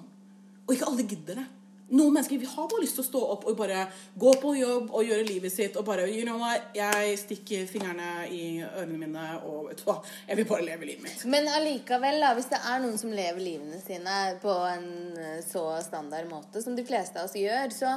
Og 0.63 0.73
ikke 0.73 0.87
alle 0.89 1.05
gidder 1.05 1.43
det. 1.43 1.49
Noen 1.93 2.15
mennesker 2.15 2.39
vi 2.41 2.47
har 2.49 2.65
bare 2.71 2.81
lyst 2.81 2.95
til 2.97 3.03
å 3.03 3.05
stå 3.05 3.19
opp 3.35 3.43
og 3.51 3.57
bare 3.59 3.83
gå 4.17 4.31
på 4.41 4.53
jobb 4.55 4.93
og 4.95 5.03
gjøre 5.05 5.27
livet 5.27 5.53
sitt 5.53 5.75
og 5.77 5.83
bare 5.85 6.07
you 6.09 6.23
know 6.25 6.39
what, 6.41 6.71
Jeg 6.73 7.17
stikker 7.21 7.67
fingrene 7.69 8.23
i 8.33 8.63
ørene 8.63 8.97
mine 8.97 9.25
og 9.43 9.67
vet 9.67 9.83
du 9.83 9.85
hva, 9.85 9.99
jeg 10.29 10.39
vil 10.39 10.47
bare 10.49 10.65
leve 10.71 10.87
livet 10.89 11.03
mitt. 11.05 11.25
Men 11.29 11.51
allikevel, 11.51 12.17
da, 12.23 12.31
hvis 12.39 12.49
det 12.49 12.61
er 12.71 12.81
noen 12.81 12.97
som 12.97 13.13
lever 13.13 13.43
livene 13.43 13.81
sine 13.83 14.17
på 14.41 14.55
en 14.71 14.89
eh, 15.19 15.43
så 15.45 15.67
standard 15.85 16.31
måte 16.31 16.63
som 16.63 16.73
de 16.73 16.87
fleste 16.87 17.19
av 17.19 17.29
oss 17.29 17.37
gjør, 17.37 17.75
så, 17.75 17.93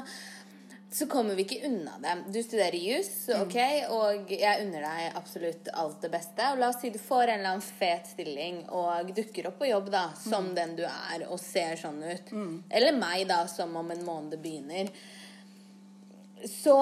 så 0.97 1.07
kommer 1.07 1.35
vi 1.35 1.45
ikke 1.45 1.67
unna 1.69 1.99
det. 2.01 2.13
Du 2.33 2.39
studerer 2.41 2.77
jus, 2.81 3.11
ok, 3.37 3.57
og 3.93 4.31
jeg 4.33 4.63
unner 4.65 4.87
deg 4.87 5.19
absolutt 5.19 5.69
alt 5.77 5.99
det 6.01 6.09
beste. 6.15 6.47
Og 6.55 6.61
la 6.63 6.71
oss 6.73 6.79
si 6.81 6.89
du 6.95 6.97
får 6.97 7.27
en 7.27 7.33
eller 7.35 7.51
annen 7.51 7.65
fet 7.67 8.09
stilling 8.15 8.63
og 8.73 9.11
dukker 9.19 9.51
opp 9.51 9.59
på 9.61 9.69
jobb 9.69 9.91
da, 9.93 10.07
som 10.17 10.49
den 10.57 10.73
du 10.79 10.87
er, 10.89 11.27
og 11.29 11.37
ser 11.43 11.77
sånn 11.77 12.01
ut. 12.01 12.33
Eller 12.73 12.97
meg, 12.97 13.27
da, 13.29 13.43
som 13.53 13.77
om 13.77 13.93
en 13.93 14.01
måned 14.07 14.41
begynner. 14.41 14.89
Så 16.49 16.79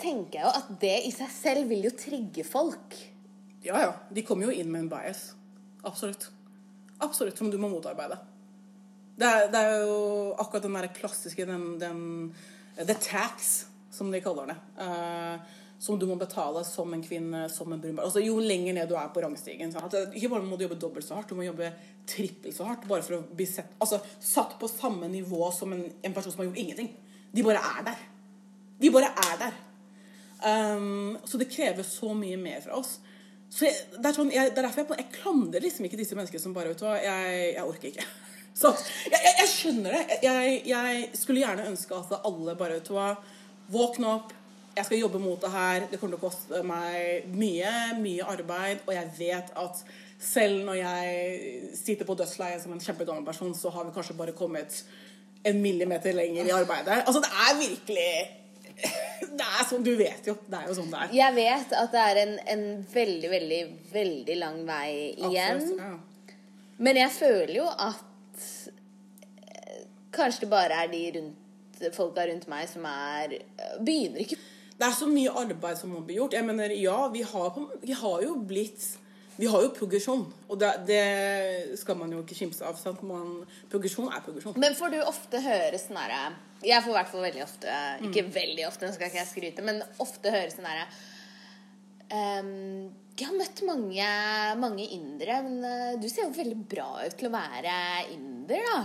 tenker 0.00 0.40
jeg 0.40 0.48
jo 0.48 0.54
at 0.58 0.72
det 0.82 0.96
i 1.06 1.12
seg 1.14 1.30
selv 1.30 1.70
vil 1.70 1.86
jo 1.86 1.92
trigge 1.94 2.42
folk. 2.48 2.98
Ja, 3.62 3.78
ja. 3.78 3.92
De 4.10 4.24
kommer 4.26 4.50
jo 4.50 4.56
inn 4.58 4.72
med 4.74 4.88
en 4.88 4.90
bias. 4.90 5.28
Absolutt. 5.86 6.32
Absolutt, 6.98 7.38
som 7.38 7.52
du 7.52 7.60
må 7.62 7.70
motarbeide. 7.70 8.18
Det 9.22 9.28
er, 9.28 9.46
det 9.54 9.62
er 9.62 9.84
jo 9.86 10.02
akkurat 10.34 10.66
den 10.66 10.80
der 10.80 10.90
klassiske 10.98 11.46
den, 11.46 11.76
den 11.78 12.02
The 12.76 12.94
tax, 12.94 13.66
som 13.92 14.10
de 14.12 14.22
kaller 14.24 14.52
det. 14.52 14.56
eh, 14.84 15.58
som 15.82 15.98
du 15.98 16.04
må 16.06 16.14
betale 16.14 16.60
som 16.62 16.92
en 16.94 17.00
kvinne, 17.02 17.48
som 17.50 17.72
en 17.72 17.80
brunbar. 17.80 18.04
Altså, 18.06 18.20
jo 18.22 18.36
lenger 18.38 18.76
ned 18.76 18.86
du 18.86 18.94
er 18.94 19.08
på 19.10 19.22
rangstigen. 19.24 19.72
Sånn. 19.74 19.88
Ikke 20.14 20.28
bare 20.30 20.46
må 20.46 20.54
du 20.54 20.62
jobbe 20.62 20.78
dobbelt 20.78 21.02
så 21.02 21.16
hardt, 21.16 21.32
du 21.32 21.34
må 21.34 21.42
jobbe 21.42 21.72
trippelt 22.06 22.54
så 22.54 22.68
hardt 22.68 22.86
bare 22.86 23.02
for 23.02 23.16
å 23.16 23.24
bli 23.34 23.48
sett, 23.50 23.74
altså, 23.82 23.98
satt 24.22 24.54
på 24.60 24.70
samme 24.70 25.10
nivå 25.10 25.48
som 25.50 25.74
en, 25.74 25.82
en 25.90 26.14
person 26.14 26.30
som 26.30 26.44
har 26.44 26.52
gjort 26.52 26.60
ingenting. 26.62 26.92
De 27.34 27.42
bare 27.42 27.64
er 27.72 27.82
der. 27.90 28.06
De 28.78 28.92
bare 28.94 29.10
er 29.24 29.42
der. 29.42 29.58
Um, 30.46 31.18
så 31.26 31.42
det 31.42 31.50
krever 31.50 31.86
så 31.86 32.14
mye 32.14 32.38
mer 32.38 32.62
fra 32.62 32.78
oss. 32.78 33.00
Så 33.50 33.66
jeg, 33.66 33.74
det, 33.96 34.06
er 34.06 34.16
sånn, 34.20 34.30
jeg, 34.30 34.54
det 34.54 34.62
er 34.62 34.68
derfor 34.68 34.84
jeg, 34.84 35.02
jeg 35.02 35.16
klandrer 35.18 35.66
liksom 35.66 35.90
ikke 35.90 35.98
disse 35.98 36.14
menneskene 36.14 36.46
som 36.46 36.54
bare 36.54 36.70
vet 36.70 36.78
du 36.78 36.86
hva, 36.86 36.94
jeg, 37.02 37.42
jeg 37.56 37.66
orker 37.66 37.90
ikke. 37.90 38.06
Så, 38.54 38.72
jeg, 39.08 39.16
jeg, 39.16 39.34
jeg 39.40 39.50
skjønner 39.52 39.96
det. 39.96 40.20
Jeg, 40.26 40.60
jeg 40.68 41.08
skulle 41.18 41.42
gjerne 41.42 41.66
ønske 41.72 41.96
at 41.96 42.14
alle 42.20 42.56
bare 42.58 42.78
vet 42.78 42.88
du 42.88 42.94
hva, 42.96 43.10
våkne 43.72 44.14
opp. 44.18 44.34
Jeg 44.76 44.88
skal 44.88 45.02
jobbe 45.02 45.20
mot 45.20 45.40
det 45.40 45.52
her. 45.52 45.86
Det 45.90 46.00
kommer 46.00 46.16
til 46.16 46.20
å 46.20 46.28
koste 46.30 46.62
meg 46.64 47.28
mye, 47.36 47.72
mye 48.00 48.28
arbeid. 48.34 48.84
Og 48.86 48.94
jeg 48.96 49.10
vet 49.18 49.52
at 49.60 49.82
selv 50.22 50.62
når 50.68 50.78
jeg 50.78 51.72
sitter 51.76 52.08
på 52.08 52.16
dødsleiet 52.16 52.62
som 52.62 52.72
en 52.74 52.80
kjempegammel 52.82 53.24
person, 53.26 53.52
så 53.56 53.72
har 53.74 53.88
vi 53.88 53.96
kanskje 53.96 54.16
bare 54.16 54.36
kommet 54.36 54.82
en 55.44 55.58
millimeter 55.62 56.14
lenger 56.16 56.46
i 56.46 56.54
arbeidet. 56.54 57.02
Altså, 57.06 57.20
det 57.24 57.32
er 57.32 57.58
virkelig 57.58 58.12
Det 59.32 59.44
er 59.46 59.66
sånn, 59.68 59.82
Du 59.84 59.92
vet 59.98 60.26
jo. 60.26 60.36
Det 60.46 60.58
er 60.58 60.70
jo 60.70 60.76
sånn 60.76 60.92
det 60.92 61.02
er. 61.02 61.12
Jeg 61.16 61.36
vet 61.36 61.74
at 61.78 61.92
det 61.92 62.06
er 62.12 62.20
en, 62.22 62.32
en 62.54 62.64
veldig, 62.92 63.28
veldig, 63.32 63.60
veldig 63.92 64.38
lang 64.40 64.62
vei 64.68 64.88
igjen. 65.10 65.60
Absolutt, 65.60 65.84
ja. 65.84 66.38
Men 66.82 66.98
jeg 66.98 67.14
føler 67.14 67.54
jo 67.60 67.66
at 67.70 68.08
Kanskje 70.12 70.44
det 70.44 70.50
bare 70.52 70.82
er 70.84 70.90
de 70.92 71.02
rundt, 71.16 71.84
folka 71.96 72.26
rundt 72.28 72.48
meg 72.50 72.68
som 72.70 72.84
er 72.88 73.38
eh, 73.38 73.76
Begynner 73.80 74.24
ikke 74.24 74.38
Det 74.78 74.88
er 74.88 74.96
så 74.96 75.08
mye 75.08 75.32
arbeid 75.42 75.78
som 75.80 75.92
må 75.94 76.02
bli 76.04 76.18
gjort. 76.18 76.36
Jeg 76.36 76.46
mener, 76.46 76.74
ja, 76.76 76.98
vi 77.12 77.22
har, 77.26 77.62
vi 77.82 77.96
har 77.96 78.26
jo 78.26 78.36
blitt 78.48 78.84
Vi 79.38 79.48
har 79.48 79.64
jo 79.64 79.72
progresjon, 79.72 80.26
og 80.48 80.58
det, 80.60 80.70
det 80.86 81.78
skal 81.80 81.96
man 81.96 82.12
jo 82.12 82.20
ikke 82.20 82.36
kimse 82.36 82.66
av. 82.68 82.76
Sant? 82.76 83.00
Man, 83.08 83.40
progresjon 83.72 84.10
er 84.12 84.20
progresjon. 84.24 84.58
Men 84.60 84.76
får 84.76 84.92
du 84.92 84.98
ofte 85.00 85.40
høre 85.42 85.80
sånn 85.80 86.00
herre 86.02 86.24
Jeg 86.60 86.84
får 86.84 86.92
i 86.92 86.98
hvert 86.98 87.12
fall 87.14 87.26
veldig 87.30 87.46
ofte 87.46 87.78
Ikke 88.10 88.26
veldig 88.36 88.68
ofte, 88.68 88.86
nå 88.86 88.96
skal 88.96 89.08
ikke 89.08 89.22
jeg 89.22 89.32
skryte, 89.32 89.64
men 89.64 89.80
ofte 90.04 90.34
høre 90.34 90.52
sånn 90.52 90.68
herre 90.68 90.88
um, 92.12 92.90
Jeg 93.16 93.30
har 93.30 93.38
møtt 93.40 93.64
mange, 93.68 94.10
mange 94.60 94.90
indere, 94.92 95.40
men 95.48 95.64
eh, 95.68 96.00
du 96.00 96.08
ser 96.12 96.28
jo 96.28 96.36
veldig 96.36 96.64
bra 96.68 96.90
ut 97.00 97.16
til 97.16 97.28
å 97.28 97.34
være 97.34 97.78
inder, 98.12 98.68
da. 98.68 98.82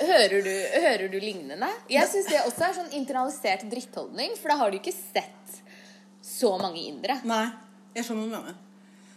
Hører 0.00 0.40
du, 0.44 0.50
hører 0.80 1.10
du 1.12 1.18
lignende? 1.20 1.68
Jeg 1.92 2.08
syns 2.08 2.28
det 2.30 2.40
også 2.46 2.64
er 2.66 2.76
sånn 2.78 2.94
internalisert 2.96 3.66
drittholdning, 3.68 4.32
for 4.40 4.52
da 4.52 4.56
har 4.62 4.72
du 4.72 4.78
ikke 4.78 4.94
sett 4.96 5.58
så 6.24 6.54
mange 6.60 6.80
indere. 6.88 7.18
Nei, 7.28 7.44
jeg 7.96 8.06
skjønner 8.06 8.30
hva 8.30 8.30
du 8.30 8.36
mener. 8.38 8.60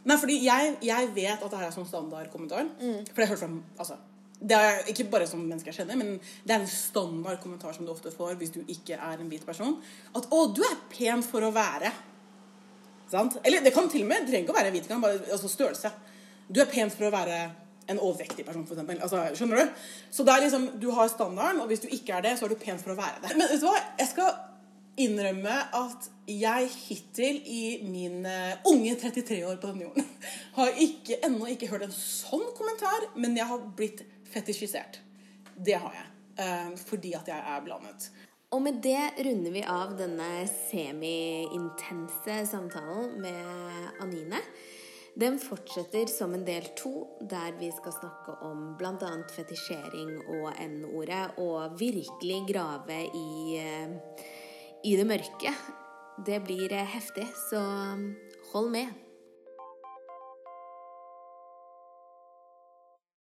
Nei, 0.04 0.17
fordi 0.19 0.39
jeg, 0.43 0.74
jeg 0.84 1.12
vet 1.15 1.38
at 1.38 1.46
det 1.48 1.60
her 1.62 1.69
er 1.69 1.76
sånn 1.76 1.88
standardkommentar. 1.88 2.67
For 3.13 3.24
jeg 3.24 3.30
har 3.30 3.32
hørt 3.32 3.43
fra 3.46 3.52
altså, 3.86 4.00
Det 4.43 4.58
er 4.60 4.89
ikke 4.91 5.06
bare 5.13 5.28
som 5.30 5.39
mennesker 5.39 5.72
jeg 5.72 5.80
kjenner, 5.80 6.00
men 6.02 6.17
det 6.43 6.52
er 6.56 6.65
en 6.65 6.67
standard 6.67 7.39
kommentar 7.39 7.76
som 7.78 7.88
du 7.88 7.93
ofte 7.93 8.12
får 8.12 8.36
hvis 8.41 8.52
du 8.58 8.60
ikke 8.67 8.98
er 8.98 9.22
en 9.22 9.30
hvit 9.32 9.46
person. 9.48 9.78
At 10.12 10.28
'Å, 10.28 10.39
du 10.52 10.60
er 10.67 10.82
pen 10.91 11.24
for 11.24 11.48
å 11.48 11.54
være'. 11.56 11.93
Sant? 13.08 13.38
Eller 13.46 13.63
det 13.63 13.72
kan 13.74 13.88
til 13.88 14.04
og 14.04 14.10
med 14.10 14.26
det 14.26 14.34
trenger 14.34 14.50
ikke 14.50 14.56
å 14.56 14.60
være 14.60 14.74
hvit, 14.74 14.84
det 14.84 14.91
kan 14.91 15.04
bare 15.04 15.22
altså 15.32 15.48
størrelse. 15.48 15.91
Du 16.52 16.60
er 16.60 16.67
pen 16.67 16.91
for 16.91 17.08
å 17.08 17.13
være 17.13 17.38
en 17.91 18.00
overvektig 18.00 18.46
person, 18.48 18.63
eksempel. 18.63 19.02
Altså, 19.04 19.26
skjønner 19.38 19.60
du? 19.60 19.84
Så 20.13 20.26
det 20.26 20.34
er 20.34 20.46
liksom, 20.46 20.69
du 20.80 20.89
har 20.96 21.12
standarden, 21.12 21.62
og 21.63 21.69
hvis 21.72 21.84
du 21.84 21.89
ikke 21.91 22.17
er 22.17 22.26
det, 22.26 22.38
så 22.39 22.48
er 22.48 22.54
du 22.54 22.60
pen 22.62 22.80
for 22.82 22.93
å 22.93 23.00
være 23.00 23.24
det. 23.26 23.36
Men 23.36 23.50
vet 23.52 23.62
du 23.63 23.67
hva? 23.67 23.76
Jeg 24.00 24.12
skal 24.13 24.34
innrømme 25.04 25.54
at 25.74 26.10
jeg 26.30 26.69
hittil 26.69 27.39
i 27.50 27.63
mine 27.89 28.34
unge 28.69 28.93
33 29.02 29.39
år 29.48 29.58
på 29.62 29.72
denne 29.72 29.88
jorden 29.88 30.06
har 30.58 30.84
ikke, 30.86 31.17
ennå 31.26 31.50
ikke 31.54 31.72
hørt 31.72 31.88
en 31.88 31.96
sånn 31.96 32.46
kommentar, 32.58 33.10
men 33.17 33.38
jeg 33.38 33.50
har 33.50 33.63
blitt 33.78 34.06
fetisjisert. 34.34 35.02
Det 35.54 35.78
har 35.78 35.98
jeg. 35.98 36.08
Eh, 36.43 36.69
fordi 36.89 37.13
at 37.17 37.28
jeg 37.30 37.38
er 37.38 37.65
blandet. 37.65 38.08
Og 38.54 38.62
med 38.62 38.82
det 38.86 39.17
runder 39.26 39.54
vi 39.54 39.63
av 39.65 39.96
denne 39.98 40.46
semi-intense 40.69 42.36
samtalen 42.52 43.15
med 43.22 44.02
Anine. 44.02 44.41
Den 45.13 45.36
fortsetter 45.38 46.10
som 46.10 46.34
en 46.34 46.45
del 46.45 46.71
to, 46.78 46.93
der 47.30 47.54
vi 47.60 47.69
skal 47.71 47.93
snakke 47.93 48.34
om 48.47 48.71
bl.a. 48.80 49.12
fetisjering 49.30 50.15
og 50.39 50.47
N-ordet, 50.58 51.38
og 51.38 51.78
virkelig 51.78 52.39
grave 52.49 52.97
i, 53.13 53.60
eh, 53.62 54.26
i 54.84 54.95
det 54.97 55.06
mørke. 55.06 55.54
Det 56.26 56.41
blir 56.47 56.73
eh, 56.73 56.89
heftig, 56.95 57.28
så 57.45 57.62
hold 58.54 58.73
med. 58.73 59.02